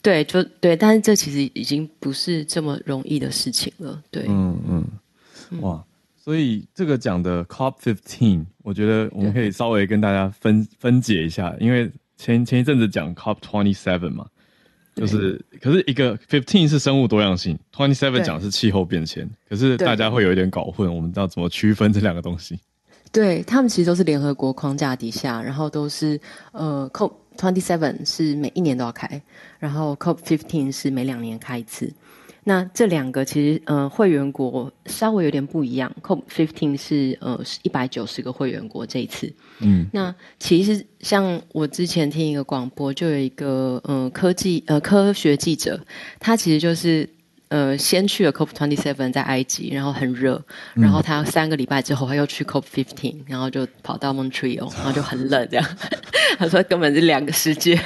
[0.00, 4.00] 对，就对，但是这其实已经不是这么容易的事情了。
[4.08, 4.56] 对，嗯
[5.50, 5.84] 嗯，哇，
[6.16, 14.26] 所以这个讲的 COP fifteen，我觉得我们可以稍微跟大家分分解一下，因为前前一阵子讲 COP twenty seven 嘛，
[14.96, 22.58] 就是可是一个 fifteen 是生物多样性，twenty seven 讲的是气候变迁，可是大家会有一点搞混，我们知道怎么区分这两个东西。
[23.12, 26.18] 对，他们其实都是联合国框架底下，然后都是
[26.52, 29.20] 呃，COP twenty seven 是每一年都要开，
[29.58, 31.92] 然后 COP fifteen 是每两年开一次。
[32.48, 39.32] 那这两个其实呃会员国稍微有点不一样，COP fifteen 是呃一百九十个会员国这一次。
[39.58, 45.84] 嗯，那其实像我之前听一个广播，就有一个呃科技呃科学记者，
[46.20, 47.08] 他其实就是。
[47.48, 50.42] 呃，先去了 COP twenty seven 在埃及，然后很热，
[50.74, 55.76] 然后他三个礼拜之后他又去 COP fifteen，然后就跑到 Montreal，然后就很冷这样。
[56.38, 57.80] 他说根本是两个世界，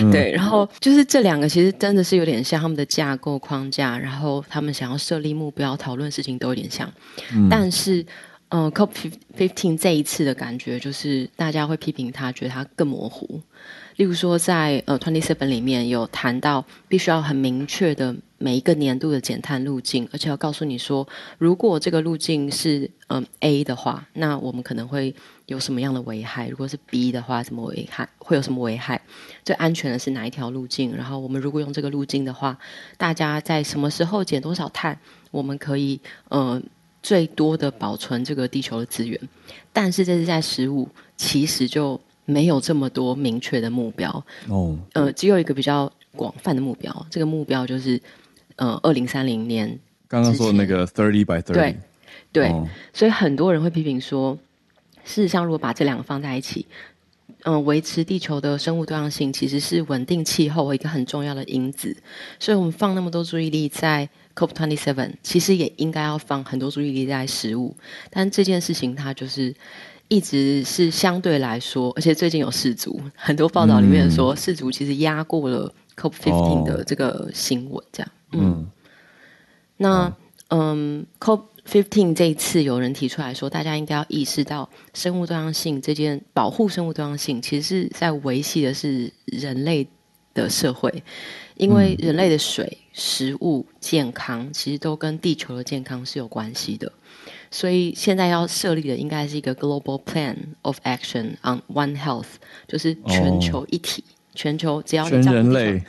[0.00, 0.30] 嗯、对。
[0.32, 6.92] 然后就是这两个其实真的是有点像他们的架构框架，然后他们想要设立目标、讨论事情都有点像。
[7.34, 8.04] 嗯、但是，
[8.50, 8.90] 呃，COP
[9.36, 13.40] fifteen 这一次的感觉就是大家会批评他，觉得他更模糊。
[13.96, 25.14] 例如说在，呃 twenty seven 里面有谈到，必须要很明确的每一个年度的减碳路径，而且要告诉你说，如果这个路径是嗯、A 的话，那我们可能会
[25.46, 29.00] 有什么样的危害；如果是 B 的话，什么危害会有什么危害？
[29.42, 30.94] 最安全的是哪一条路径？
[30.94, 32.58] 然后我们如果用这个路径的话，
[32.98, 34.98] 大家在什么时候减多少碳，
[35.30, 36.60] 我们可以呃
[37.02, 39.18] 最多的保存这个地球的资源。
[39.72, 41.98] 但是这是在十五，其实就。
[42.26, 44.10] 没有这么多明确的目标。
[44.48, 47.98] 哦，呃，只有一个比较广泛的目标，这个目标就是
[48.56, 51.76] 呃，二零三零年刚刚说的那个 thirty by thirty，对
[52.32, 54.36] 对，哦、所以很多人会批评说，
[55.04, 56.66] 事实上如果把这两个放在一起，
[57.44, 61.96] 嗯、呃，维持地球的生物多样性其实是稳定气候一个很重要的因子，
[62.40, 67.76] 所以我们放那么多注意力在 COP twenty seven，其实也应该要放很多注意力在食物，
[68.10, 69.54] 但这件事情它就是。
[70.08, 78.12] 一直是相对来说，而且最近有世足，很多报道里面说、嗯、世足其实压过了 COP fifteen 的这个新闻，这样。
[78.32, 78.70] 嗯，嗯。
[79.78, 80.16] 那
[80.48, 89.88] 嗯，COP fifteen 这一次有人提出来说，大家应该要意识到生物多样性这件保护生物多样性，其实是在维系的是人类
[90.34, 91.02] 的社会，
[91.56, 96.92] 因为人类的水、食物、健康，其实都跟地球的健康是有关系的。
[97.50, 102.26] 所以现在要设立的应该是一个 Global Plan of Action on One Health，
[102.66, 105.82] 就是全球一体，哦、全球只要人类，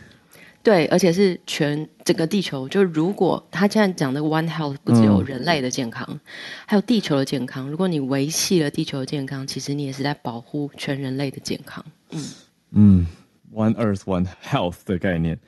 [0.63, 2.69] 对，而且是全整个地球。
[2.69, 6.19] 就如果他现在讲的 One Health 不只有人类的健康，嗯、
[6.65, 7.69] 还有地球的健康。
[7.69, 11.83] 如果你维系了地球的健康，其实你也是在保护全人类的健康。
[12.11, 12.25] 嗯
[12.71, 13.07] 嗯
[13.53, 15.39] ，One Earth One Health 的概念。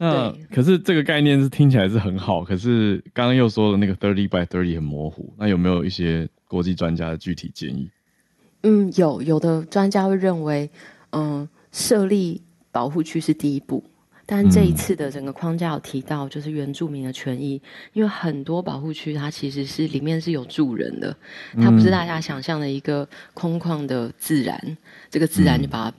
[0.00, 7.90] 那可是这个概念是听起来是很好，可是刚刚又说的那个 thirty by thirty 很模糊，那有没有一些国际专家的具体建议？
[8.62, 10.70] 嗯，有有的专家会认为，
[11.10, 12.40] 嗯，设立
[12.70, 13.82] 保护区是第一步，
[14.24, 17.60] 但这一次的整个框架有提到就是原住民的权益，
[17.92, 21.16] 因为很多保护区它其实是里面是有住人的，
[21.56, 24.76] 它不是大家想象的一个空旷的自然，
[25.10, 25.96] 这个自然就把它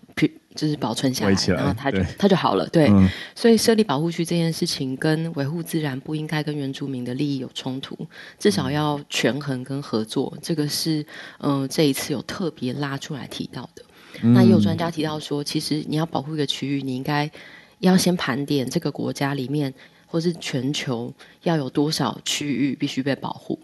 [0.55, 2.67] 就是保存下来，然后它就对它就好了。
[2.69, 7.97] 对，嗯所以设立保护区这件事情跟维护自然不应该跟原住民的利益有冲突，
[8.37, 10.35] 至少要权衡跟合作。
[10.41, 11.05] 这个是
[11.39, 13.83] 嗯、呃、这一次有特别拉出来提到的。
[14.21, 17.29] 那也有专家提到说，其实你要保护一个区域，你应该
[17.79, 19.73] 要先盘点这个国家里面
[20.07, 23.57] 或是全球要有多少区域必须被保护。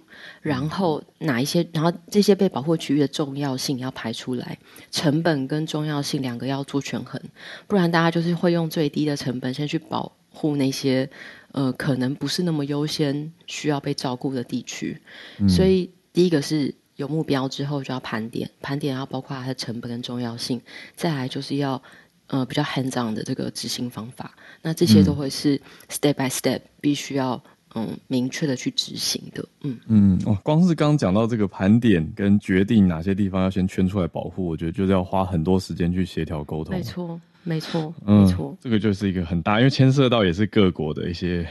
[0.46, 4.56] 然后哪一些，然后这些被保护区域的重要性要排出来，
[4.92, 7.20] 成本跟重要性两个要做权衡，
[7.66, 11.10] 不然大家就是会用最低的成本先去保护那些
[11.52, 15.02] 呃可能不是那么优先需要被照顾的地区。
[15.40, 20.62] 嗯、所以第一个是有目标之后就要盘点，盘点要包括它的成本跟重要性，
[20.96, 21.82] 再来就是要
[22.28, 27.44] 呃比较 hands on 的这个执行方法，那这些都会是 step by step 必须要。
[27.76, 29.78] 嗯，明确的去执行的，嗯。
[29.88, 36.74] 嗯，哦，光是刚刚讲到这个盘点跟决定哪些地方要先圈出来保护，我觉得就是要花很多时间去协调沟通。
[36.76, 41.46] 没错，没错，嗯、没错，这个就是一个很大，因为牵涉到也是各国的一些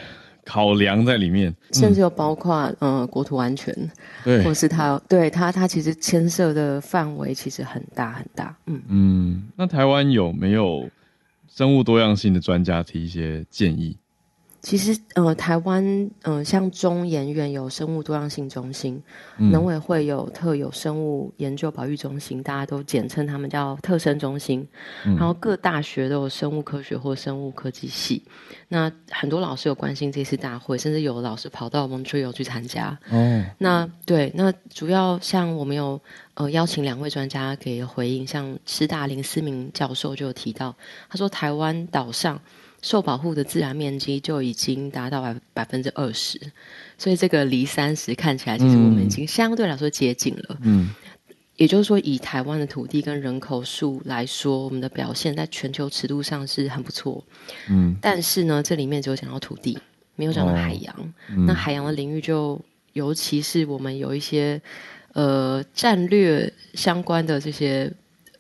[0.45, 3.75] 考量在里面，甚至有包括嗯、呃、国土安全，
[4.25, 8.83] 对，或是它对它它其实牵涉的范围其实很大很大，嗯。
[8.89, 10.89] 嗯，那台湾有没有
[11.49, 13.97] 生物多样性的专家提一些建议？
[14.65, 15.85] 其实，呃，台湾，
[16.23, 19.01] 嗯、呃，像中研院有生物多样性中心，
[19.37, 24.67] 嗯、农委会有特有生物研究保育中心，大家都简称他们叫特生中心。
[25.05, 28.23] 嗯、然后各大学都有生物科学或生物科技系。
[28.67, 32.99] 那很多老师有关心这次大会，甚至有老师跑到 Montreal 去参加。
[33.11, 36.01] 哦，那对，那主要像我们有
[36.33, 40.75] 呃邀请两位专家给回应，像师大林思明教授就有提到，
[41.11, 42.41] 他说台湾岛上。
[42.85, 46.39] 受保护的自然面积就已经达到百百分之二十，
[46.99, 50.59] 所以这个离三十看起来，其实我们已经相对来说接近了。
[50.61, 50.95] 嗯，
[51.57, 57.25] 也就是说，以台湾的土地跟人口数来说，我们的表现在全球尺度上是很不错。
[57.71, 59.79] 嗯，但是呢，这里面只有讲到土地，
[60.15, 60.95] 没有讲到海洋。
[60.95, 62.61] 哦嗯、那海洋的领域就，
[62.93, 64.61] 尤其是我们有一些
[65.15, 67.91] 呃战略相关的这些。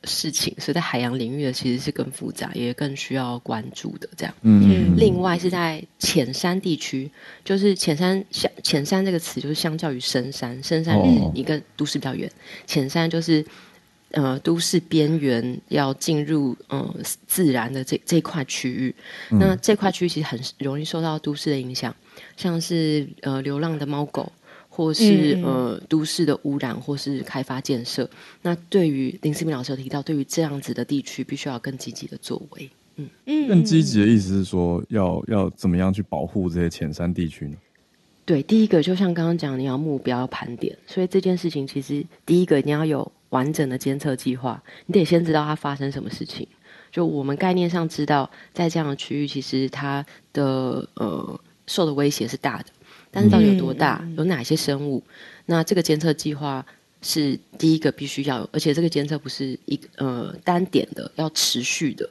[0.06, 4.08] 事情，所以在海洋领域的其实是更复杂，也更需要关注的。
[4.16, 7.10] 这样，嗯，另外是在浅山地区，
[7.44, 12.30] 就是浅山相浅山这个词，就是相较于深山，深山离一个都市比较远，
[12.66, 13.44] 浅、哦、山就是
[14.10, 16.96] 呃都市边缘要进入嗯、呃、
[17.26, 18.94] 自然的这这块区域。
[19.30, 21.94] 嗯、那这块区域其实很容易受到都市的影响，
[22.36, 24.32] 像是呃流浪的猫狗。
[24.76, 28.10] 或是呃都市的污染，或是开发建设，
[28.42, 32.68] 那对于林思明老师有提到，对于这样子的地区，必须要更积极的作为。
[32.96, 37.56] 嗯嗯，更积极的意思是说，要要怎么样去保护这些浅山地区呢？
[38.24, 46.44] 对，第一个就像刚刚讲，你要目标要盘点，所以这件事情其实第一个你要有完整的监测计划，你得先知道它发生什么事情。
[46.90, 52.66] 就我们概念上知道，在这样的区域，其实它的呃受的威胁是大的。
[53.14, 54.00] 但是到底有多大？
[54.02, 55.00] 嗯、有哪些生物？
[55.46, 56.66] 那这个监测计划
[57.00, 62.10] 是第一个必须要有，而且这个监测不是一个呃单点的，要持续的。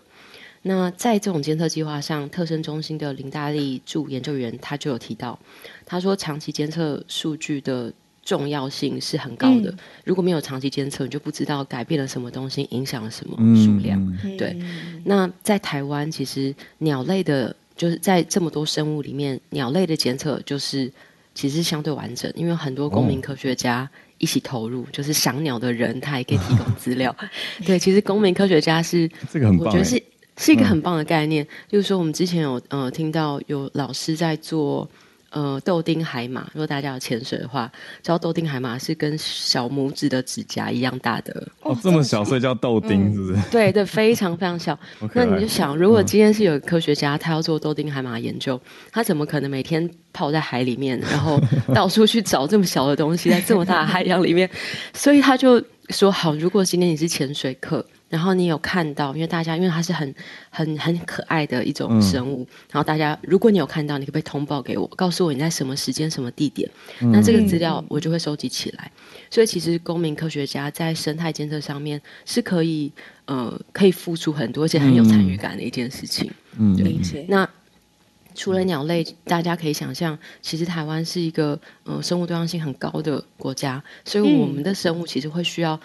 [0.62, 5.38] 那在这种监测计划上，特生中心的林大力助研究员他就有提到，
[5.86, 7.92] 他说长期监测数据的
[8.24, 9.70] 重要性是很高的。
[9.72, 14.00] 嗯、如果没有长期监测，你就不知道改变了什么东西，影响了什么数量。
[14.24, 14.58] 嗯、对。
[15.04, 17.54] 那在台湾，其实鸟类的。
[17.76, 20.92] 就是在这么多生物里面，鸟类的检测就是
[21.34, 27.16] 其实相对完整，因为很多公民科学家一起投入，哦、就是赏鸟的人他也可以提供资料。
[27.66, 30.02] 对，其实公民科学家是 这个很棒，我觉得是
[30.38, 31.44] 是一个很棒的概念。
[31.44, 34.90] 嗯、就是说，我们之前有呃听到有老师在做。
[35.34, 37.70] 呃，豆丁海马，如果大家有潜水的话，
[38.04, 41.48] 知道豆丁海马是跟小拇指的指甲一样大的。
[41.64, 43.34] 哦，这么小，所以叫豆丁，是不是？
[43.34, 44.78] 嗯、对对，非常非常小。
[45.16, 48.62] 那你就想，如果今天是有科学家，他要做豆丁海马研究，
[48.92, 51.42] 他怎么可能每天泡在海里面，然后
[51.74, 54.48] 到处去找这么小的东西，在这么大的海洋里面？
[54.94, 55.60] 所以他就
[55.90, 57.84] 说：好，如果今天你是潜水客。
[58.14, 60.14] 然后你有看到，因为大家因为它是很
[60.52, 66.70] 很很可爱的一种生物，嗯、然后大家如果你有看到，你可不可以通报给我，告诉我你在什么时间、什么地点？
[67.02, 68.92] 嗯、那这个资料我就会收集起来。
[69.32, 72.92] 所以其实公民科学家在生态监测上面是可以
[73.26, 76.30] 呃可以付出很多，而且很有参与感的一件事情。
[76.60, 76.94] 嗯，对。
[76.94, 77.50] 嗯、那
[78.36, 85.80] 除了鸟类，大家可以想象，其实台湾是一个呃生物多样性很高的国家，所以我们的生物其实会需要。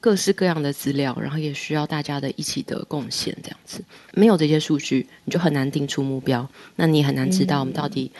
[0.00, 3.84] 各式各样的资料，然后也需要大家的一起的贡献，这样子。
[4.14, 8.10] 没有这些数据，你就很难定出目标，那你很难知道我们到底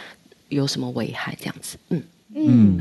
[0.50, 1.78] 有什么危害，这样子。
[1.88, 2.02] 嗯
[2.34, 2.80] 嗯。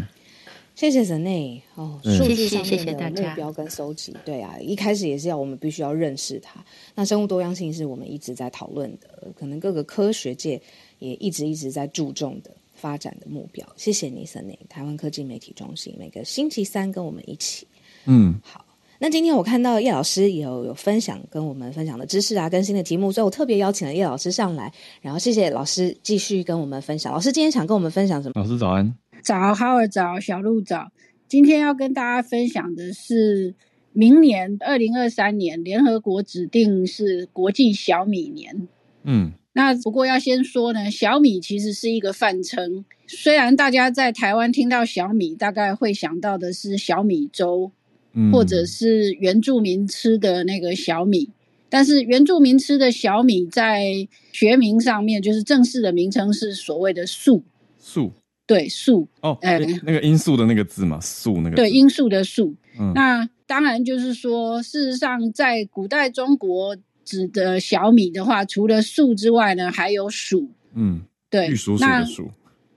[0.75, 6.63] 谢谢神内哦，嗯、数据上面的目标跟收集，对啊，一开始也是要我们必须要认识它。
[6.95, 10.61] 那生物多样性是我们一直在讨论的，可能各个科学界
[10.99, 13.67] 也一直一直在注重的发展的目标。
[13.75, 17.67] 谢谢你，神内，台湾科技媒体中心，每个星期三跟我们一起。
[18.05, 18.65] 嗯，好。
[19.01, 24.71] 那今天我看到叶老师有有分享跟我们分享的知识啊，更新的题目，所以我特别邀请了叶老师上来，
[25.01, 27.11] 然后谢谢老师继续跟我们分享。
[27.13, 28.33] 老师今天想跟我们分享什么？
[28.35, 28.93] 老师早安。
[29.23, 30.91] 早，好儿早，小鹿早。
[31.29, 33.55] 今天要跟大家分享的是，
[33.93, 38.67] 明年二零二三年，联合国指定是国际小米年。
[39.03, 42.83] 嗯，那不过要先说呢，小米其实是一个泛称。
[43.07, 47.71] 虽然大家在台湾听到小米，大概会想到的是小米粥，
[48.13, 51.29] 嗯，或者是原住民吃的那个小米。
[51.69, 57.43] 但是原住民吃的小米，在学名上面，就是正式的名称是所谓的粟。
[57.77, 58.11] 粟。
[58.47, 62.55] 对，粟哦，哎、欸，那个罂粟的那个字嘛，粟那个对，罂粟的粟。
[62.79, 70.47] 嗯，那当然就是说，事实上，在古代中国指的小米的话，除了粟之外呢，还有黍。
[70.73, 72.27] 嗯，对，玉蜀黍的黍。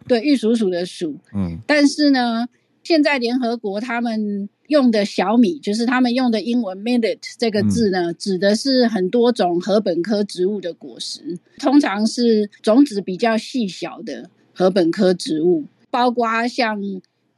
[0.06, 1.16] 对，玉蜀黍的黍。
[1.34, 2.46] 嗯，但是呢，
[2.82, 14.28] 现在联合国他们用的小米，就是他们用的英文 millet 这个字呢，嗯、指的是很多种禾本科植物的果实，通常是种子比较细小的。
[14.54, 16.82] 禾本科植物，包括像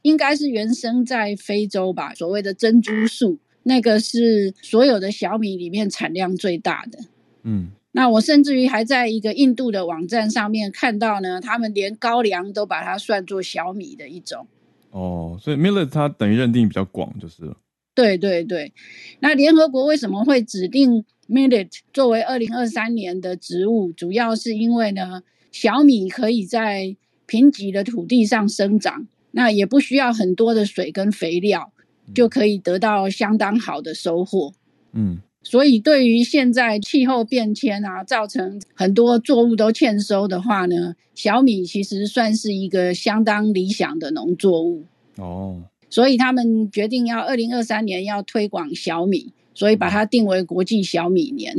[0.01, 6.99] 应该是原生在非洲吧，所谓的珍珠树，那个是所有的小米里面产量最大的。
[7.43, 14.47] 嗯，那我甚至于还在一个印度的网站上面看到呢，他们连高粱都把它算作小米的一种。
[14.95, 17.57] 哦，所以 millet 它等于认定比较广就是了。
[17.93, 18.71] 对对对，
[19.19, 23.91] 那联合国为什么会指定 millet 作为二零二三年的植物？
[23.91, 25.21] 主要是因为呢，
[25.51, 31.73] 小米可以在贫瘠的土地上生长，那也不需要很多的水跟肥料，
[32.13, 34.53] 就可以得到相当好的收获。
[34.93, 44.83] 嗯，所以对于现在气候变迁啊，造成很多作物都欠收的话呢，小米其实算是一个相当理想的农作物。
[45.15, 51.55] 哦，所以他们决定要二零二三年要推广小米，所以把它定为国际小米年。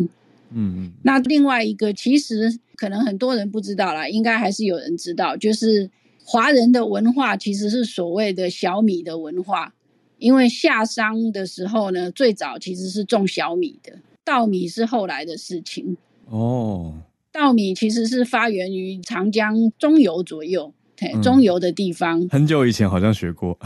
[0.50, 2.60] 嗯嗯，那另外一个其实。
[2.78, 5.90] 可能很多人不知道啦，应该还是有人知道，就是
[6.22, 9.72] 华人的文化其实是所谓的小米的文化，
[10.18, 15.96] 因为夏商的时候呢，最早其实是种小米的，稻米是后来的事情。
[16.26, 16.94] 哦，
[17.30, 22.28] 稻米其实是发源于长江中游左右，嗯、中游的地方。
[22.28, 23.58] 很久以前好像学过。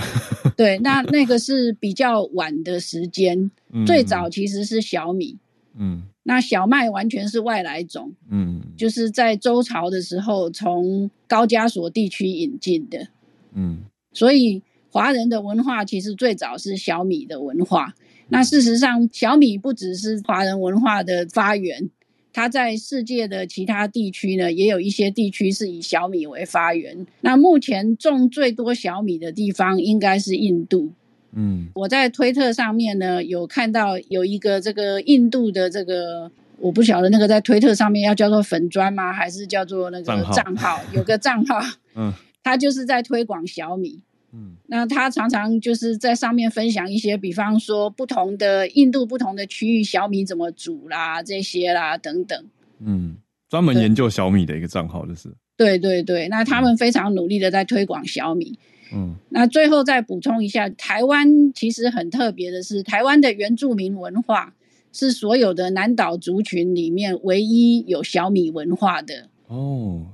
[0.56, 5.38] 对，那那个是比较晚的时间， 嗯、最早其实是小米。
[5.76, 6.02] 嗯。
[6.22, 13.08] 那小麦完全是外来种，嗯，就是在周朝的时候从高加索地区引进的，
[13.54, 13.78] 嗯，
[14.12, 17.94] 所以华人的文化其实最早是小米的文化。
[18.28, 21.90] 那事实上，小米不只是华人文化的发源，
[22.32, 27.06] 它在世界的其他地区呢，也有一些地区是以小米为发源。
[27.22, 30.92] 那目前种最多小米的地方应该是印度。
[31.32, 40.80] 嗯，我在推特上面呢，有看到有一个这个印度的这个，我不晓得那个在推特上面要叫做粉砖吗，还是叫做那个账号？
[40.92, 41.60] 有个账号，
[41.94, 42.12] 嗯，
[42.42, 44.00] 他就是在推广小米，
[44.32, 52.44] 嗯，那他常常就是在上面分享一些，比方说不同的印度不同的区域小米怎么煮啦，这些啦等等，
[52.78, 53.16] 嗯，
[53.48, 58.58] 专门研究小米的一个账号就是，对对对，那他们非常努力的在推广小米。
[58.92, 64.54] 嗯，那最后再补充一下，台湾其实很特别的是，台湾的原住民文化
[64.92, 69.28] 是所有的南岛族群里面唯一有小米文化的。
[69.46, 70.06] 哦，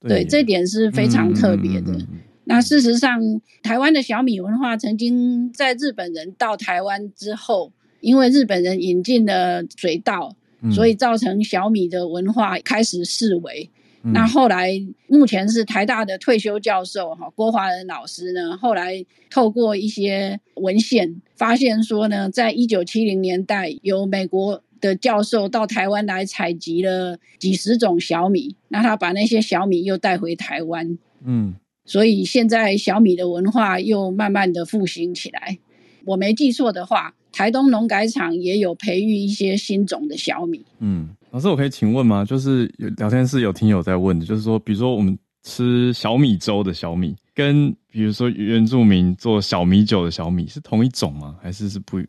[0.00, 1.90] 对，对，这点是非常特别的。
[1.90, 3.20] 嗯嗯嗯嗯嗯、那事实上，
[3.62, 13.68] 台湾的小米文化曾经在日本人到台湾之后，因为日本人引进了水稻，嗯、所以造成小米的文化开始式微。
[14.02, 14.72] 嗯、那后来，
[15.08, 31.54] 目前是台大的退休教授哈郭华仁老师呢，后来透过一些文献发现说呢，在一九七零年代，有美国的教授到台湾来采集了几十种小米，那他把那些小米又带回台湾，嗯，
[31.90, 35.58] 所以现在小米的文化又慢慢的复兴起来。
[36.04, 41.08] 我没记错的话，台东农改场也有培育一些新种的小米，嗯。
[41.32, 42.24] 老师，我可以请问吗？
[42.24, 51.36] 就是有聊天室有听友在问的，就是说，比如说我们吃小米粥的小米，跟比如说原住民做小米酒的小米是同一种吗？
[51.42, 52.00] 还是是不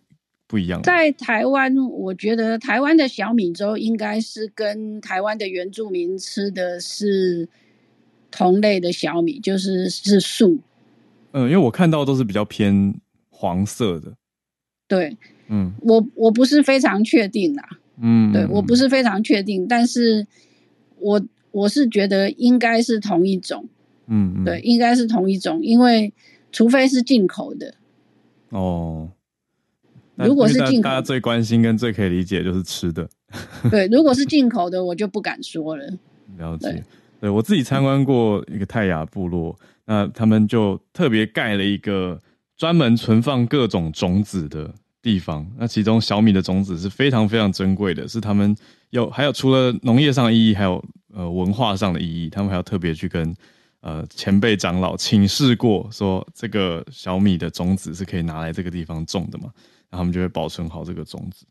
[0.45, 0.85] 不一样的？
[0.85, 7.49] 在台湾，我觉得台湾的小米粥应该是跟台湾的原住民吃的是
[8.31, 10.59] 同类的小米，就是是素。
[11.33, 12.95] 嗯，因为我看到都是比较偏
[13.29, 14.13] 黄色的。
[14.87, 15.17] 对，
[15.49, 17.69] 嗯，我我不是非常确定啦。
[18.01, 20.25] 嗯，对，我不是非常确定，但是
[20.97, 21.21] 我
[21.51, 23.67] 我是觉得应该是同一种。
[24.07, 26.11] 嗯，对，应该是同一种，因为
[26.51, 27.75] 除非是进口的。
[28.49, 29.11] 哦。
[30.15, 33.09] 如果是进口，大家最关心跟最可以理解就是吃的。
[33.71, 35.85] 对，如果是进口的，我就不敢说了。
[36.37, 36.83] 了解。
[37.21, 39.55] 对，我自己参观过一个泰雅部落，
[39.85, 42.19] 那他们就特别盖了一个
[42.57, 45.47] 专门存放各种种子的地方。
[45.55, 48.55] 那其中小米的种子是非常非常珍贵的，是他们
[48.89, 52.27] 有还有除了农业上的意义，还有呃文化上的意义。
[52.27, 53.35] 他们还要特别去跟
[53.81, 59.51] 呃前辈长老请示过，说这个小米的种子是可以拿来这个地方种的嘛？
[59.91, 61.45] 然后他们就会保存好这个种子。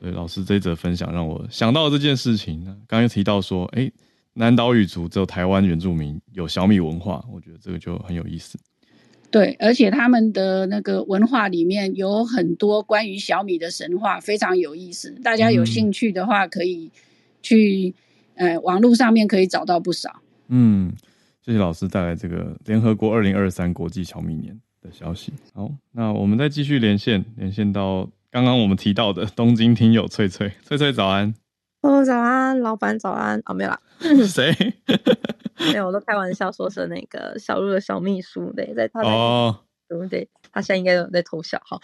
[0.00, 2.64] 对，老师这一则分享让我想到这件事情。
[2.64, 3.90] 刚刚又提到说，哎，
[4.34, 8.58] 南岛语族只有台湾原住民有小米文化，我觉得这个就很有意思。
[9.30, 15.10] 对，而且他们的那个文化里面有很多关于小米的神话，非常有意思。
[15.22, 16.90] 大家有兴趣的话，可以
[17.42, 17.94] 去、
[18.36, 20.22] 嗯、呃网络上面可以找到不少。
[20.48, 20.92] 嗯，
[21.44, 25.32] 谢谢老师带来这个联合国二零二三国际小米年的消息。
[25.52, 28.08] 好，那我们再继续连线，连线到。
[28.30, 31.34] 刚刚我们提到的东京听友翠翠，翠翠早安。
[31.80, 33.40] 哦，早安，老板早安。
[33.46, 33.80] 哦，没有啦。
[34.26, 34.52] 谁？
[35.58, 39.56] 没有，我都开玩笑说是那个小鹿的小秘书，对，在他哦，
[39.88, 40.28] 对不对？
[40.52, 41.80] 他现在应该有在偷笑哈。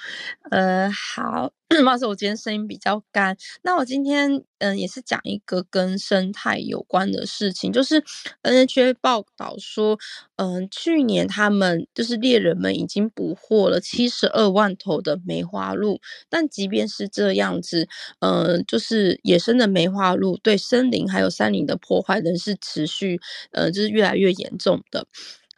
[0.50, 1.52] 呃，好。
[1.66, 3.36] 不好意思，我今天声音比较干。
[3.62, 8.00] 那我今天嗯、也是讲一个跟生态有关的事情，就是
[8.44, 9.98] NHA 报道说，
[10.36, 17.88] 嗯、去年他们就是猎人们已经捕获了七十二万头的梅花鹿，但即便是这样子，
[18.20, 25.06] 嗯、就是野生的梅花鹿对森林还有山林的破坏仍是持续，呃，就是越来越严重的。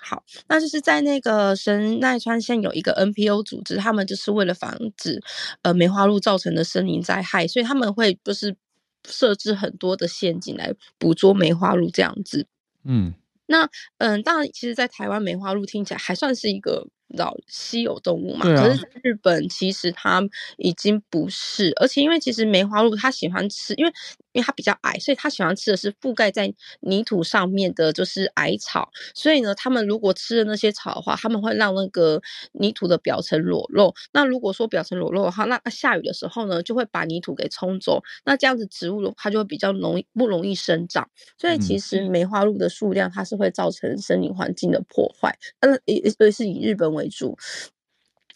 [0.09, 5.21] 好，那就是在那个神奈川县有一个 NPO 组织，他们就是为了防止
[5.63, 8.57] 呃梅花鹿造成的森林灾害，所以他们会就是
[9.05, 12.47] 设置很多的陷阱来捕捉梅花鹿这样子。
[12.85, 13.15] 嗯，
[13.47, 16.87] 那嗯，当然，其实，在台湾梅花鹿听起来还算是一个。
[17.09, 20.23] 老稀有动物嘛，啊、可是在日本其实它
[20.57, 23.93] 已经不是，而且因为其实梅花鹿它喜欢吃，因为
[24.33, 28.91] 因为它比较矮，所以它喜欢吃的是覆盖在泥土上面的，就是矮草。
[29.15, 32.21] 所以呢，他们如果吃了那些草的话，他们会让那个
[32.53, 33.95] 泥土的表层裸露。
[34.13, 38.03] 那如果说表层裸露的话，那下雨的时候呢，就会把泥土给冲走。
[38.25, 41.09] 那这样子植物它就会比较容易不容易生长。
[41.39, 45.39] 所以其实梅花鹿的数量它是会造成森林环境的破坏。
[45.61, 47.39] 嗯，也也是以日本为主。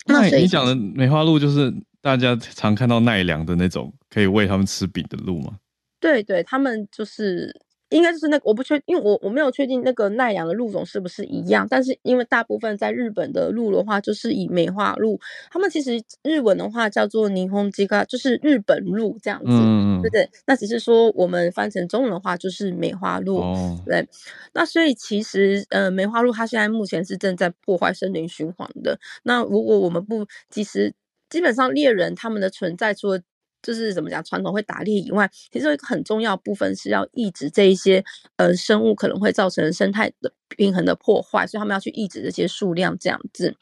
[0.06, 5.58] 那你讲的梅花鹿就是大家常看到奈良的那种可以喂他们吃饼的鹿吗？
[5.98, 7.60] 对对，他们就是。
[7.90, 15.20] 应该就是那个，我不确，因为我我没有确定那个奈良的鹿种是不是一样，但是因为大部分在日本的鹿的话，就是以梅花鹿，
[15.50, 20.30] 他们其实日文的话叫做霓虹吉嘎，就是日本鹿这样子，嗯、对不对？
[20.46, 24.08] 那只是说我们翻成中文的话就是梅花鹿，哦、对。
[24.52, 28.98] 那所以其实呃梅花鹿它现在目前是正在破坏森林循环的。
[29.24, 30.94] 那如果我们不及时，
[31.28, 33.20] 基本上猎人他们的存在除了
[33.62, 38.04] 就是怎么讲，传统会打猎以外，其实有一个很重要的部分是要抑制这一些
[38.36, 43.54] 呃生物可能会造成生态的平衡的破坏，所以他们要去抑制这些数量这样子。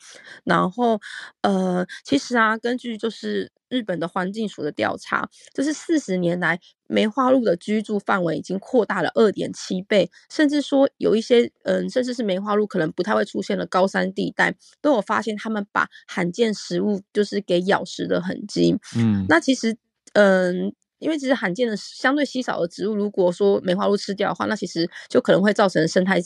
[0.44, 1.00] 然后
[1.42, 18.78] 呃，其实啊，根据就是日本的环境署的调查，就是四十年来梅花鹿的居住范围已经扩大了二点七倍，甚至说有一些嗯、呃，甚至是梅花鹿可能不太会出现的高山地带，都有发现他们把罕见食物就是给咬食的痕迹。
[18.96, 19.76] 嗯，那其实。
[20.18, 26.18] 嗯，因为其实罕见的、相对稀少的植物，如果说梅花鹿吃掉的话，那其实就可能会造成生态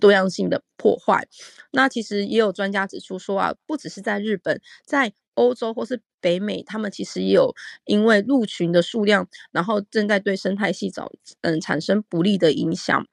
[0.00, 1.26] 多样性的破坏。
[1.72, 7.52] 那其实也有专家指出说啊，不只是在日本，在欧洲或是北美，他们其实也有
[7.86, 13.04] 因为鹿群的数量，然后正在对生态系统嗯产生不利的影响。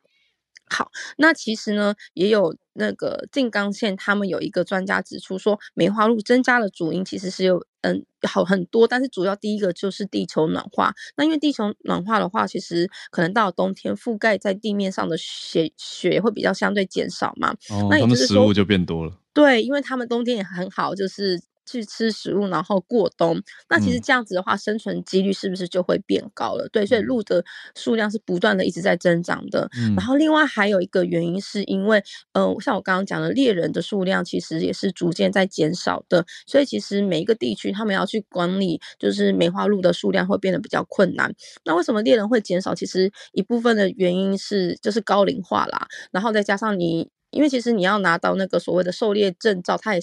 [0.70, 10.94] 好，那其实呢，也有那个静冈县，他们有一个专家指出说，梅花鹿增加的主因其实是有嗯好很多，但是主要第一个就是地球暖化。
[11.16, 17.54] 那因为地球暖化的话，其实可能到了冬天，覆盖在地面上的雪雪会比较相对减少嘛。
[17.70, 19.14] 哦，那也就是说，食物就变多了。
[19.34, 21.42] 对，因为他们冬天也很好，就是。
[21.70, 23.40] 去吃食物，然后过冬。
[23.70, 26.68] 那其实这样子的话，嗯、生存几率是不是就会变高了？
[26.70, 27.44] 对，所以鹿的
[27.76, 29.70] 数量是不断的一直在增长的。
[29.78, 32.02] 嗯、然后另外还有一个原因，是因为，
[32.34, 36.26] 呃，像我刚刚讲的，猎人的数量其实也是逐渐在减少的。
[36.48, 41.34] 所以其实每一个地区，他们要去管理，就是梅花鹿的数量会变得比较困难。
[41.66, 42.74] 那为什么猎人会减少？
[42.74, 47.10] 其实一部分的原因是就是高龄化啦，然后再加上你。
[47.30, 50.02] 因为其实你要拿到那个所谓的狩猎证照，它也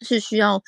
[0.00, 0.62] 是需要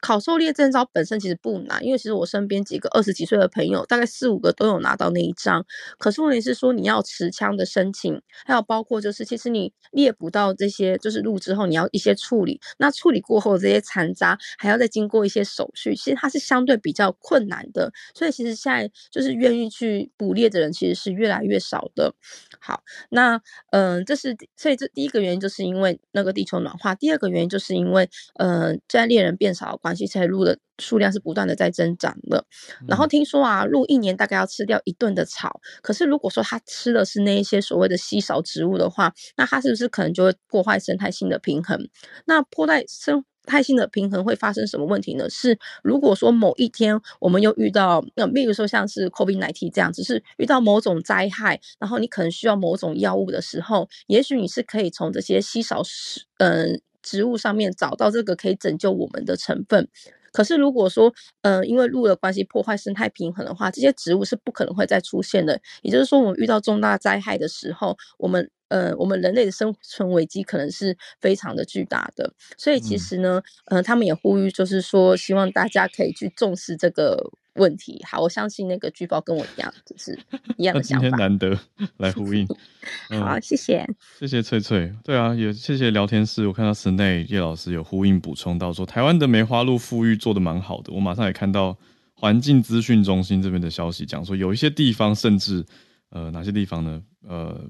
[0.00, 5.64] 考狩猎证照本身其实不难，因为其实我身边几个二十几岁的朋友，大概四五个都有拿到那一张。
[5.98, 17.92] 可是问题是说，你要持枪的申请，还有包括就是，其实你猎捕到这些就是鹿之后，你要一些处理，那处理过后这些残渣还要再经过一些手续，其实它是相对比较困难的。
[18.14, 22.14] 所以其实现在就是愿意去捕猎的人其实是越来越少的。
[22.60, 28.70] 好，那嗯、这是所以这第一个原因就是因为那个地球暖化，第二个原因就是因为嗯。
[28.70, 32.44] 呃在猎人变少的关系，现在鹿的数量是不断的在增长的。
[32.86, 35.60] 然后听说啊，鹿一年大概要吃掉一顿的草。
[35.82, 41.88] 可是如果说它吃的是那一些所谓的稀少植物的话，那它是不是可能就会破坏生态性的平衡？
[42.26, 45.30] 那破坏生态性的平衡会发生什么问题呢？
[45.30, 56.80] 是如果说某一天我们又遇到，那比如说像是 COVID-19 这样，只是遇到某种灾害，然后你可能需要某种药物的时候，也许你是可以从这些稀少食，嗯、呃。
[57.06, 59.88] 植物上面找到这个可以拯救我们的成分，
[60.32, 65.60] 可是如果说，呃，因为鹿的关系破坏生态平衡的话，这些植物是不可能会再出现的。
[65.82, 72.32] 也就是说，我们遇到重大灾害的时候，我们，呃，我们人类的生存危机可能是非常的巨大的。
[72.58, 77.30] 所以其实呢，嗯、呃，他们也呼吁，就是说，希望大家可以去重视这个。
[77.56, 80.18] 问题好，我相信那个巨宝跟我一样，就是
[80.56, 81.02] 一样的想法。
[81.02, 81.58] 今天难得
[81.98, 82.46] 来呼应，
[83.10, 83.86] 嗯、好，谢谢，
[84.18, 84.92] 谢谢翠翠。
[85.04, 86.46] 对啊，也谢谢聊天室。
[86.46, 90.92] 我看到室内叶老师有呼应补充到说，台湾的梅花鹿复育做的蛮好的。
[90.92, 91.76] 我马上也看到
[92.14, 95.64] 环境资讯中心这边的消息，讲说有一些地方甚至
[96.10, 97.02] 呃哪些地方呢？
[97.28, 97.68] 呃，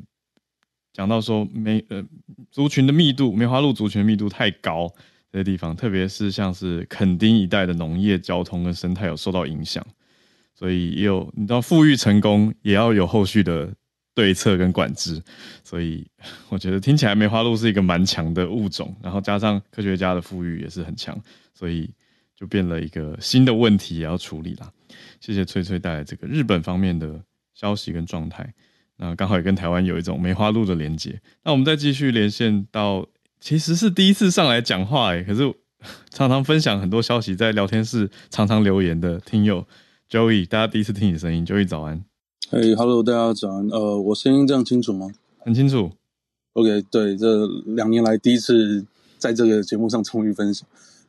[0.93, 2.05] 讲到说梅呃
[2.51, 4.93] 族群的密度，梅花鹿族群的密度太高。
[5.33, 9.85] 这些地方，特别是像是垦丁一带的农业、交通跟生态有受到影响，
[10.55, 13.71] 所以也有你知道，复育成功也要有后续的
[14.15, 15.21] 对策跟管制。
[15.65, 16.07] 所以
[16.49, 21.19] 我觉得听起来梅花鹿是一个蛮强的物种，然后加上科学家的复育也是很强，
[21.53, 21.91] 所以
[22.35, 24.71] 就变了一个新的问题也要处理啦。
[25.21, 27.21] 谢谢翠翠带来这个日本方面的
[27.53, 28.55] 消息跟状态，
[28.97, 31.21] 那刚好也跟台湾有一种梅花鹿的连接。
[31.43, 33.07] 那我们再继续连线到。
[33.41, 35.55] 其实是第一次上来讲话诶，可是
[36.11, 39.65] 常常分享很多消息，在聊天室常常留言的听友
[40.11, 42.05] Joey，大家第一次听你的声音，Joey 早安。
[42.51, 43.69] 嘿，Hello，大家早安。
[43.69, 45.09] 呃，我声音这样清楚吗？
[45.39, 45.93] 很清楚。
[46.55, 48.85] OK，对，这两年来第一次
[49.19, 50.67] 在这个节目上参与分享。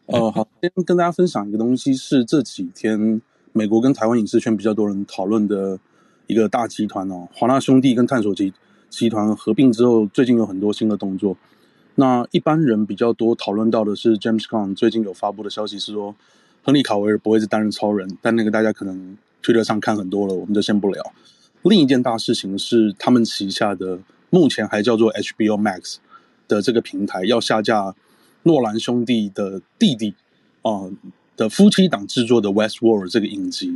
[0.08, 3.22] 呃， 好，先跟大家分享一个东西，是这几天
[3.54, 5.80] 美国跟台湾影视圈比较多人讨论的
[6.28, 8.54] 一个大集团哦，华纳兄弟跟探索集
[8.90, 11.38] 集团合并之后，最近有很多新的动作。
[12.00, 16.16] 那一般人比较多讨论到的是 James Gunn 最近有发布的消息是说，
[16.64, 21.14] 亨利卡维尔不会是担任超人，但那个大家可能推特上看很多了，我们就先不聊。
[21.64, 23.98] 另一件大事情是，他们旗下的
[24.30, 25.96] 目前还叫做 HBO Max
[26.48, 27.96] 的这个平台要下架
[28.44, 30.14] 诺兰兄弟的弟弟
[30.62, 30.92] 啊、呃、
[31.36, 33.76] 的夫妻档制作的 Westworld 这个影集。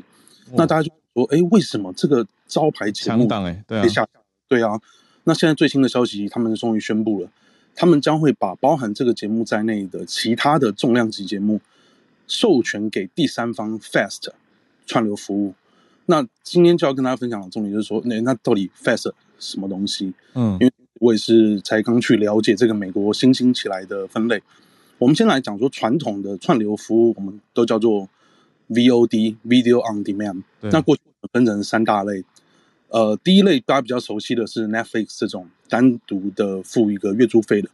[0.51, 4.07] 哦、那大家就说，哎，为什么这个招牌节目强档哎，对啊，
[4.47, 4.79] 对啊。
[5.23, 7.27] 那现在最新的消息，他们终于宣布了。
[7.75, 11.59] 他们将会把包含这个节目在内的其他的重量级节目
[12.27, 14.29] 授权给第三方 Fast
[14.85, 15.53] 串流服务。
[16.05, 20.13] 那今天就要跟大家分享的重点就是说，那那到底 Fast 什么东西？
[20.33, 24.41] 嗯，因为我也是才刚去了解这个美国新兴起来的分类。
[24.97, 28.07] 我们先来讲说传统的串流服务，我们都叫做
[28.69, 30.43] VOD（Video on Demand）。
[30.59, 31.01] 对那过去
[31.31, 32.23] 分成三大类。
[32.89, 37.69] 呃，第一类大家比较熟悉的是 Netflix 这种单独的付一个月租费的，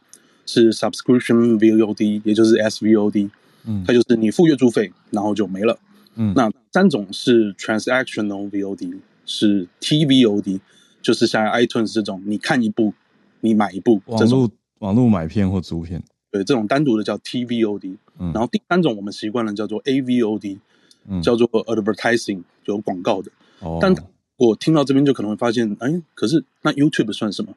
[0.46, 3.28] 是 Subscription VOD，也就是 SVOD，
[3.64, 5.76] 嗯，它就是你付月租费，然后就没了，
[6.14, 10.60] 嗯，那三种是 Transactional VOD，是 TVOD，
[11.02, 12.94] 就是像 iTunes 这种，你看一部，
[13.40, 20.58] 你买一部，网络网络买片或租片，对，这种单独的叫 TVOD，嗯，然后第三种我们习惯了叫做 AVOD，
[21.08, 23.92] 嗯，叫做 Advertising，有广告的，哦，但。
[24.38, 27.52] 我听到这边就可能会发现，哎，可是那 YouTube 算什么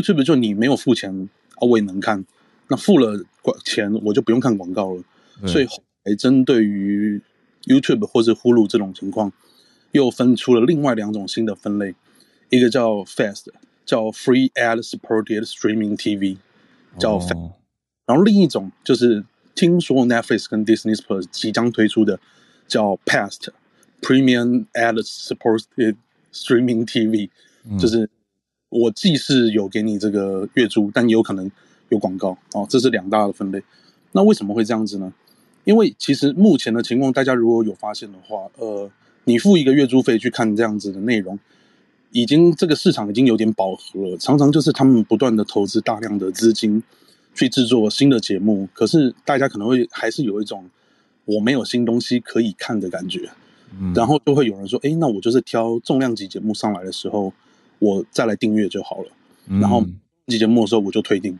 [0.00, 2.24] ？YouTube 就你没有付钱啊，我也能看。
[2.68, 5.02] 那付了广钱，我就不用看广告了。
[5.46, 7.20] 所以后来针对于
[7.64, 9.32] YouTube 或是 Hulu 这种情况，
[9.92, 11.94] 又分出了另外两种新的分类，
[12.50, 13.46] 一个叫 FAST，
[13.84, 16.36] 叫 Free Ad Supported Streaming TV，
[16.98, 17.38] 叫 FAST。
[17.38, 17.54] 哦、
[18.06, 19.24] 然后另一种就是
[19.54, 22.20] 听说 Netflix 跟 Disney Plus 即将推出的，
[22.68, 23.48] 叫 PAST
[24.02, 25.96] Premium Ad Supported。
[26.32, 27.30] Streaming TV，
[27.80, 28.10] 就是
[28.76, 31.50] 我既是有给你这个月租，但也有可能
[31.88, 33.62] 有广告哦，这是两大的分类。
[34.12, 35.12] 那为什么会这样子呢？
[35.64, 38.90] 因为其实目前的情况，大家如果有发现的话，呃，
[39.24, 41.38] 你付一个月租费去看这样子的内容，
[42.12, 46.82] 已经这个市场已经有点饱和了，常常就是他们不断的投资大量的资金
[47.34, 50.70] 去制作新的节目，可是大家可能会还是有一种
[51.24, 53.28] 我没有新东西可以看的感觉，
[53.78, 57.32] 嗯，然后就会有人说，哎，那我就是挑重量级节目上来的时候，
[57.78, 59.10] 我再来订阅就好了，
[59.48, 59.84] 嗯，然后
[60.26, 61.38] 级节目的时候我就退订，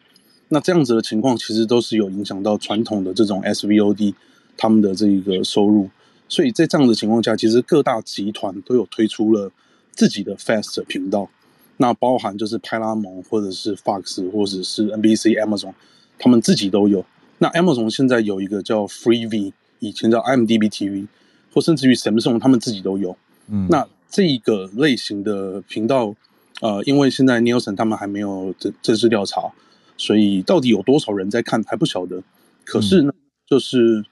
[0.48, 4.14] 那这样子的情况其实都是有影响到传统的这种 SVOD
[4.56, 5.88] 他们的这一个收入，
[6.28, 9.50] 所以在这样的情况下，其实各大集团都有推出了。
[9.92, 11.30] 自己的 Fast 频道，
[11.78, 15.72] 那包含就是派拉蒙或者是 Fox 或者是 NBC、Amazon，
[16.18, 17.02] 他们自己都有。
[17.38, 21.06] 那 Amazon 现在有一个叫 Freevee，以前叫 IMDB TV，
[21.50, 23.16] 或甚至于 Samsung 他们自己都有。
[23.48, 26.14] 嗯，那这一个类型的频道，
[26.62, 29.52] 呃，因为现在 Nielsen 他们还没有正正式调查，
[29.98, 32.22] 所以到底有多少人在看还不晓得。
[32.64, 34.06] 可是呢，嗯、就是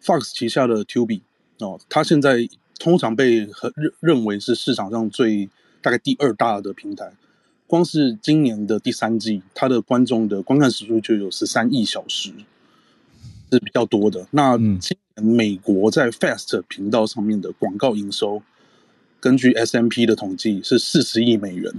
[0.00, 1.22] Fox 旗下的 Tubi
[1.58, 2.48] 哦，它现在。
[2.78, 3.36] 通常被
[3.74, 5.48] 认认为是市场上最
[5.80, 7.10] 大概第二大的平台，
[7.66, 12.34] 光是今年的第三季，它的观众的观看时数就有十三亿小时，
[13.50, 14.26] 是比较多的。
[14.30, 18.42] 那今年美国在 Fast 频道上面的广告营收，
[19.20, 21.72] 根据 SMP 的统计是四十亿美元，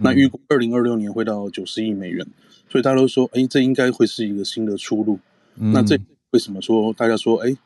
[0.00, 2.26] 那预估二零二六年会到九十亿美元，
[2.68, 5.18] 所以大家都说，哎，这应该会是一个新的出路。
[5.54, 5.98] 那这
[6.30, 7.56] 为什么说大家说，哎？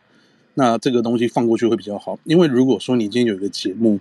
[0.57, 3.99] 那这个东西放过去会比较好，因为如果说你今天有一个节目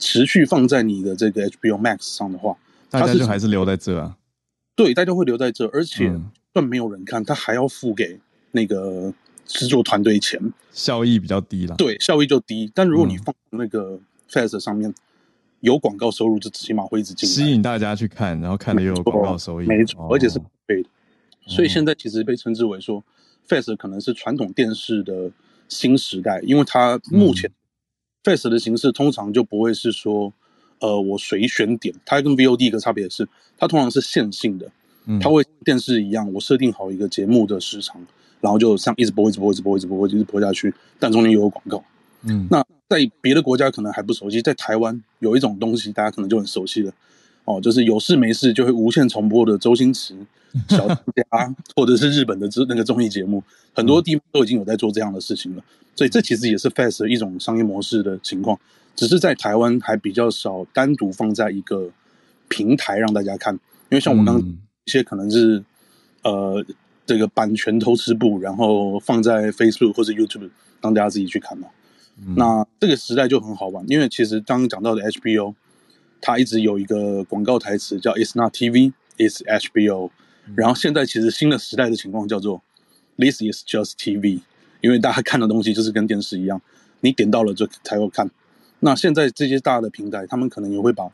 [0.00, 2.56] 持续放在你的这个 HBO Max 上的话，
[2.90, 4.16] 大家就还是留在这啊。
[4.74, 6.12] 对，大家会留在这，而且
[6.52, 8.18] 算没有人看，他还要付给
[8.50, 9.14] 那个
[9.46, 10.40] 制作团队钱，
[10.72, 11.76] 效益比较低了。
[11.76, 12.68] 对，效益就低。
[12.74, 14.00] 但如果你放那个
[14.32, 14.92] Fast 上面
[15.60, 20.88] 有广告收入，就起码会一直进，吸引大家去看，然后看了又有广告收益，没错，而且是对的。
[21.46, 23.04] 所以现在其实被称之为说
[23.48, 25.30] ，Fast 可能是传统电视的。
[25.68, 27.50] 新时代，因为它目前
[28.22, 30.30] Fast 的形式通常就不会是说，
[30.80, 33.26] 呃，我随选点，它跟 VOD 一个差别是，
[33.56, 34.70] 它通常是线性的，
[35.18, 38.04] 它会电视一样，我设定好一个节目的时长，
[38.42, 41.82] 然后就像一直播，一直播，一直播，一直播，一直播下去，但中间又有广告。
[42.24, 46.92] 嗯，那在别的国家可能还不熟悉，在台湾有一种东西，大家可能就很熟悉了。
[47.44, 50.14] 哦，就是有事没事就会无限重播的周星驰、
[50.68, 53.42] 小当家， 或者是日本的那个综艺节目，
[53.74, 55.64] 很多地方都已经有在做这样的事情了。
[55.96, 58.56] 所以这其实也是 Fast 的一种商业模式的情况，
[58.94, 61.90] 只是在台湾还比较少单独放在一个
[62.48, 63.52] 平台让大家看。
[63.54, 64.40] 因为像我刚刚
[64.84, 65.62] 一些可能是
[66.22, 66.64] 呃
[67.04, 70.48] 这个版权偷吃部，然后放在 Facebook 或者 YouTube
[70.80, 71.66] 让大家自己去看嘛。
[72.36, 75.54] 那这个时代就很好玩，因为其实刚刚讲到的 HBO。
[76.24, 80.10] 它一直有一个广告台词叫 "It's not TV, it's HBO"，
[80.54, 82.62] 然后现在其实新的时代的情况叫做
[83.16, 84.40] "This is just TV"，
[84.80, 86.62] 因为大家看的东西就是跟电视一样，
[87.00, 88.30] 你点到了就才会看。
[88.78, 91.10] 那现在这些大的平台，他们可能也会把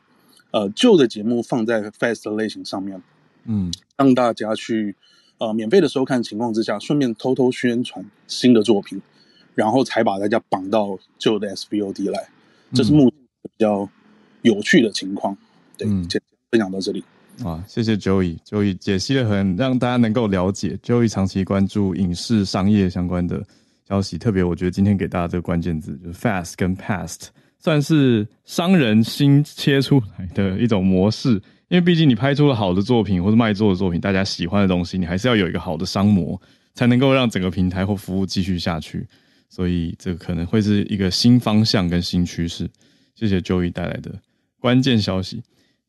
[0.50, 3.02] 呃旧的节目放在 Fast 类型上面，
[3.46, 4.94] 嗯，让大家去
[5.38, 9.00] 呃免费的收看情况之下，顺便偷偷宣传新的作品，
[9.58, 12.28] 然后才把大家绑到旧的 SVOD 来，
[12.72, 13.88] 这是目前比较。
[14.42, 15.36] 有趣的情况，
[15.76, 17.02] 对，先分享到这里。
[17.44, 20.78] 啊，谢谢 Joey，Joey 解析的很让大家能够了解。
[20.80, 23.44] Joey 长期关注影视商业相关的
[23.88, 27.26] 消息，特别我觉得今天给大家这个关键字就是 Fast 跟 Past，
[27.58, 31.30] 算是商人新切出来的一种模式。
[31.68, 36.40] 因为毕竟你拍出了好的作品或者卖座的作品，大家喜欢的东西，你还是要有一个好的商模，
[36.74, 39.04] 才能够让整个平台或服务继续下去。
[39.48, 42.68] 所以这个可能会是一个新方向跟新趋势。
[43.14, 44.12] 谢谢 Joey 带来的。
[44.60, 45.42] 关键消息，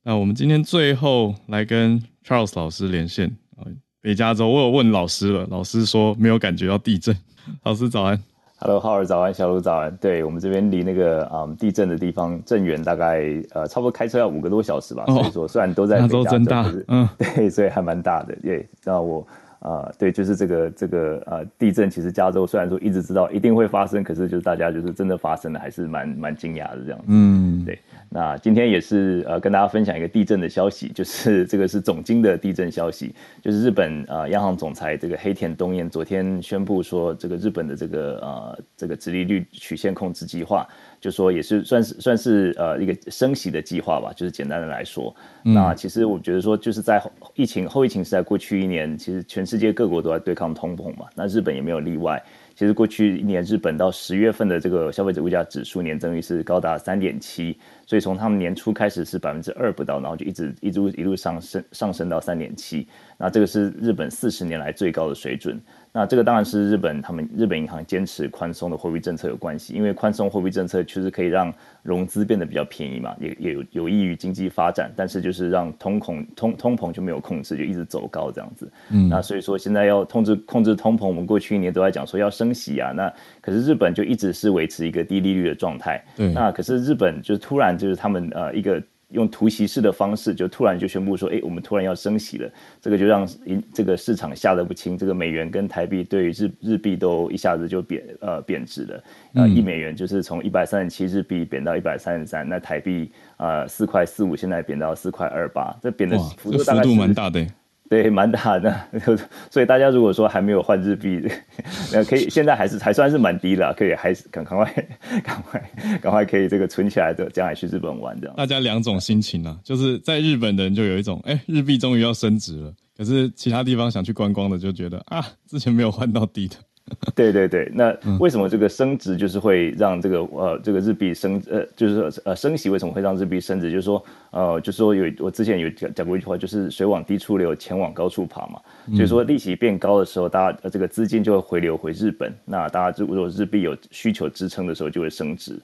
[0.03, 3.65] 那我们今天最后来跟 Charles 老师连线啊，
[4.01, 7.15] 北加州，我有问老师了，老师说没有感觉到地震。
[7.63, 8.19] 老师早安
[8.57, 9.95] ，Hello，浩尔早安，小卢早安。
[9.97, 18.35] 对，我们这边离那个嗯地震的地方震源大概呃差不多开车要五个多小时吧，所以说虽然都在北加州，真大，嗯， 对，所以还蛮大的。
[18.41, 19.27] 对，那我。
[19.59, 27.05] 啊、呃，对，就是这个这个呃，地震其实加州虽然说一直知道一定会发生，可是就是大家就是真的发生了，还是蛮蛮惊讶的这样子。
[27.07, 27.77] 嗯，对。
[28.09, 40.67] 那今天也是呃跟大家分享一个地震的消息，就是这个是总经的地震消息，就是日本呃央行总裁这个黑田东彦昨天宣布说，这个日本的这个呃这个直利率曲线控制计划。
[40.99, 47.01] 就说也是算是算是呃一个升息的计划吧，就是简单的来说，嗯、那其实我觉得说就是在
[47.35, 52.21] 疫情后疫情时代过去一年，其实全世界各国都在对抗通膨嘛，那日本也没有例外。
[52.55, 62.85] 其实过去一年日本到十月份的这个消费者物价指数年增率是高达三点七，所以从他们年初开始是百分之二不到，然后就一直一路一路上升上升到三点七，
[63.17, 65.57] 那这个是日本四十年来最高的水准。
[65.91, 78.71] 那这个当然是日本他们日本银行坚持宽松的货币政策有关系，因为宽松货币政策确实可以让融资变得比较便宜嘛，也也有有益于经济发展，但是就是让通膨通通膨就没有控制，就一直走高这样子。
[78.91, 83.11] 嗯，那所以说现在要控制控制通膨，我们过去一年都在讲说要升息啊，那
[83.41, 86.03] 可是日本就一直是维持一个低利率的状态。
[86.15, 88.81] 对，那可是日本就突然就是他们呃一个。
[89.09, 92.49] 用突袭式的方式，就突然就宣布说，哎，我们突然要升息了，
[92.79, 93.27] 这个就让
[93.73, 99.03] 这个市场吓得不轻，这个美元跟台币对于日日币都一下子就贬呃贬值了，
[99.33, 107.45] 呃一美元就是从一百三十七日币贬到一百三十三，那台币啊四块四五，现在贬到四块二八，这贬的幅度大概是蛮大的。
[107.89, 108.79] 对，蛮大的，
[109.49, 111.21] 所以大家如果说还没有换日币，
[111.91, 114.87] 那可以现在还是还算是蛮低的，可以还是赶赶快
[115.25, 115.71] 赶快
[116.01, 118.31] 赶快可以这个存起来的，将来去日本玩的。
[118.37, 126.55] 大家两种心情啊，就是在日本的人就有一种，哎，日币终于要升值了，可是其他地方想去观光的就觉得啊，之前没有换到低的。
[127.15, 133.69] 对对对，那为什么这个升值就是会让这个呃这个日币升呃就是说呃升息为什么会让日币升值？
[133.69, 138.59] 就是说呃就是说有我之前有讲讲过一句话，就是水往低处流，钱往高处爬嘛。
[138.95, 145.59] 所以说利息变高的时候，大家这个资金就会回流回日本，那大家如果日币有需求支撑的时候，就会升值。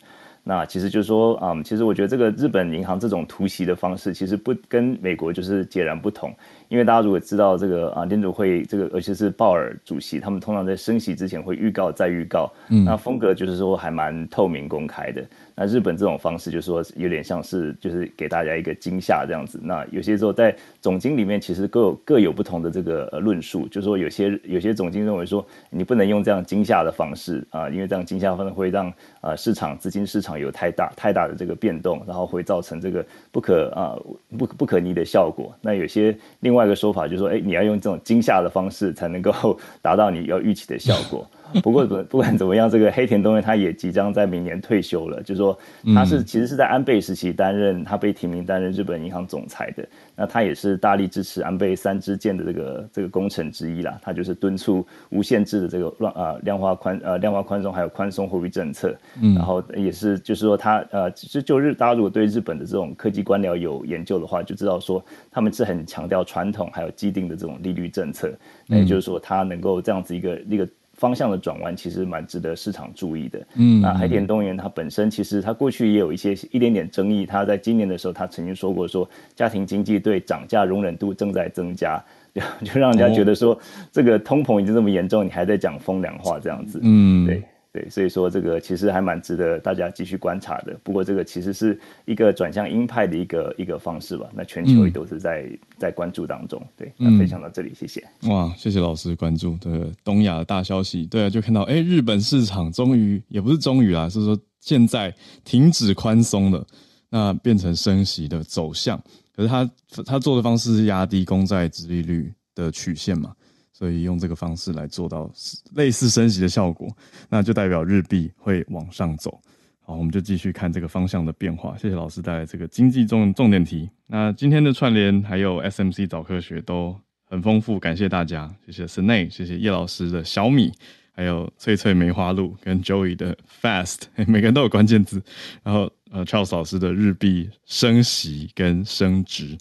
[0.47, 6.31] 那其实就是说，嗯，其实我觉得这个日本银行这种突袭的方式，其实不跟美国就是截然不同。
[6.67, 15.23] 因为大家如果知道这个啊，联储会这个，而且是鲍尔主席，他们通常在升息之前会预告再预告，嗯，那风格就是说还蛮透明公开的。
[15.55, 19.59] 那日本这种方式就是说有点像是就是给大家一个惊吓这样子。
[19.63, 28.91] 那有些时候在总经里面其实各有各有不同的这个呃论述，就是说有些有些总经认为说你不能用这样惊吓的方式啊，因为这样惊吓方式会让
[29.21, 33.95] 呃市场资金市场有太大太大的这个变动，然后会造成这个不可啊
[34.37, 35.55] 不不可逆的效果。
[35.61, 41.25] 那有些另外一个说法就是说，哎，你要用这种惊吓的方式才能够达到你要预期的效果。
[41.61, 45.21] 不过不不管怎么样，这个黑田东彦他也即将在明年退休了。
[45.23, 45.57] 就是说
[45.93, 49.87] 他是其实是在安倍时期担任，他被提名担任日本银行总裁的。
[50.15, 53.99] 那他也是大力支持安倍三支箭的这个这个工程之一啦。
[54.01, 58.95] 他就是敦促无限制的这个乱啊量化宽呃量化宽松还有宽松货币政策。
[59.35, 68.33] 然后也是就是说他呃就就日大家如果对日本的这种科技官僚有研究的话，就知道说他们是很强调传统还有既定的这种利率政策。
[68.67, 70.67] 那也就是说他能够这样子一个一个。
[70.95, 73.39] 方向的转弯其实蛮值得市场注意的。
[73.55, 77.25] 嗯，那黑田东彦他本身其实它过去也有一些一点点争议。
[77.25, 82.41] 它在今年的时候，它曾经说过说，家庭经济对涨价容忍度正在增加， 就
[82.73, 83.57] 就让人家觉得说，
[83.91, 86.79] 这个通膨已经这么严重，你还在讲风凉话这样子。
[86.81, 87.43] 嗯，对。
[87.75, 90.79] 对，所以说这个其实还蛮值得大家继续观察的。
[90.81, 94.29] 不过这个其实是一个转向鹰派的一个一个方式吧。
[94.33, 96.65] 那全球也都是在、嗯、在关注当中。
[96.77, 98.01] 对，那分享到这里，谢谢。
[98.29, 101.05] 哇，谢谢老师关注这个东亚的大消息。
[101.07, 105.13] 对啊，就看到哎，日本市场终于也不是终于啦，是说现在
[105.43, 106.65] 停止宽松了，
[107.09, 108.97] 那变成升息的走向。
[109.35, 109.69] 可是他
[110.05, 113.33] 他做的方式是压低公债殖利率的曲线嘛。
[113.77, 115.29] 所以用这个方式来做到
[115.73, 116.87] 类似升息的效果，
[117.27, 119.37] 那就代表日币会往上走。
[119.81, 121.77] 好，我们就继续看这个方向的变化。
[121.77, 123.89] 谢谢老师带来这个经济重重点题。
[124.07, 126.95] 那今天的串联还有 SMC 早科学都
[127.25, 128.49] 很丰富，感谢大家。
[128.65, 130.71] 谢谢 Snay，谢谢叶老师的小米，
[131.11, 135.21] 还有脆脆梅花鹿跟 Joey 的 Fast， 每个人都有关键字。
[135.63, 139.57] 然后呃 Charles 老师的日币升息跟升值。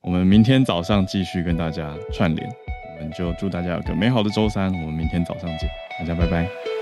[0.00, 2.48] 我们明天早上继续跟大家串联。
[2.98, 5.68] 我们就祝大家有个美好的周三，我们明天早上见，
[5.98, 6.77] 大家拜拜。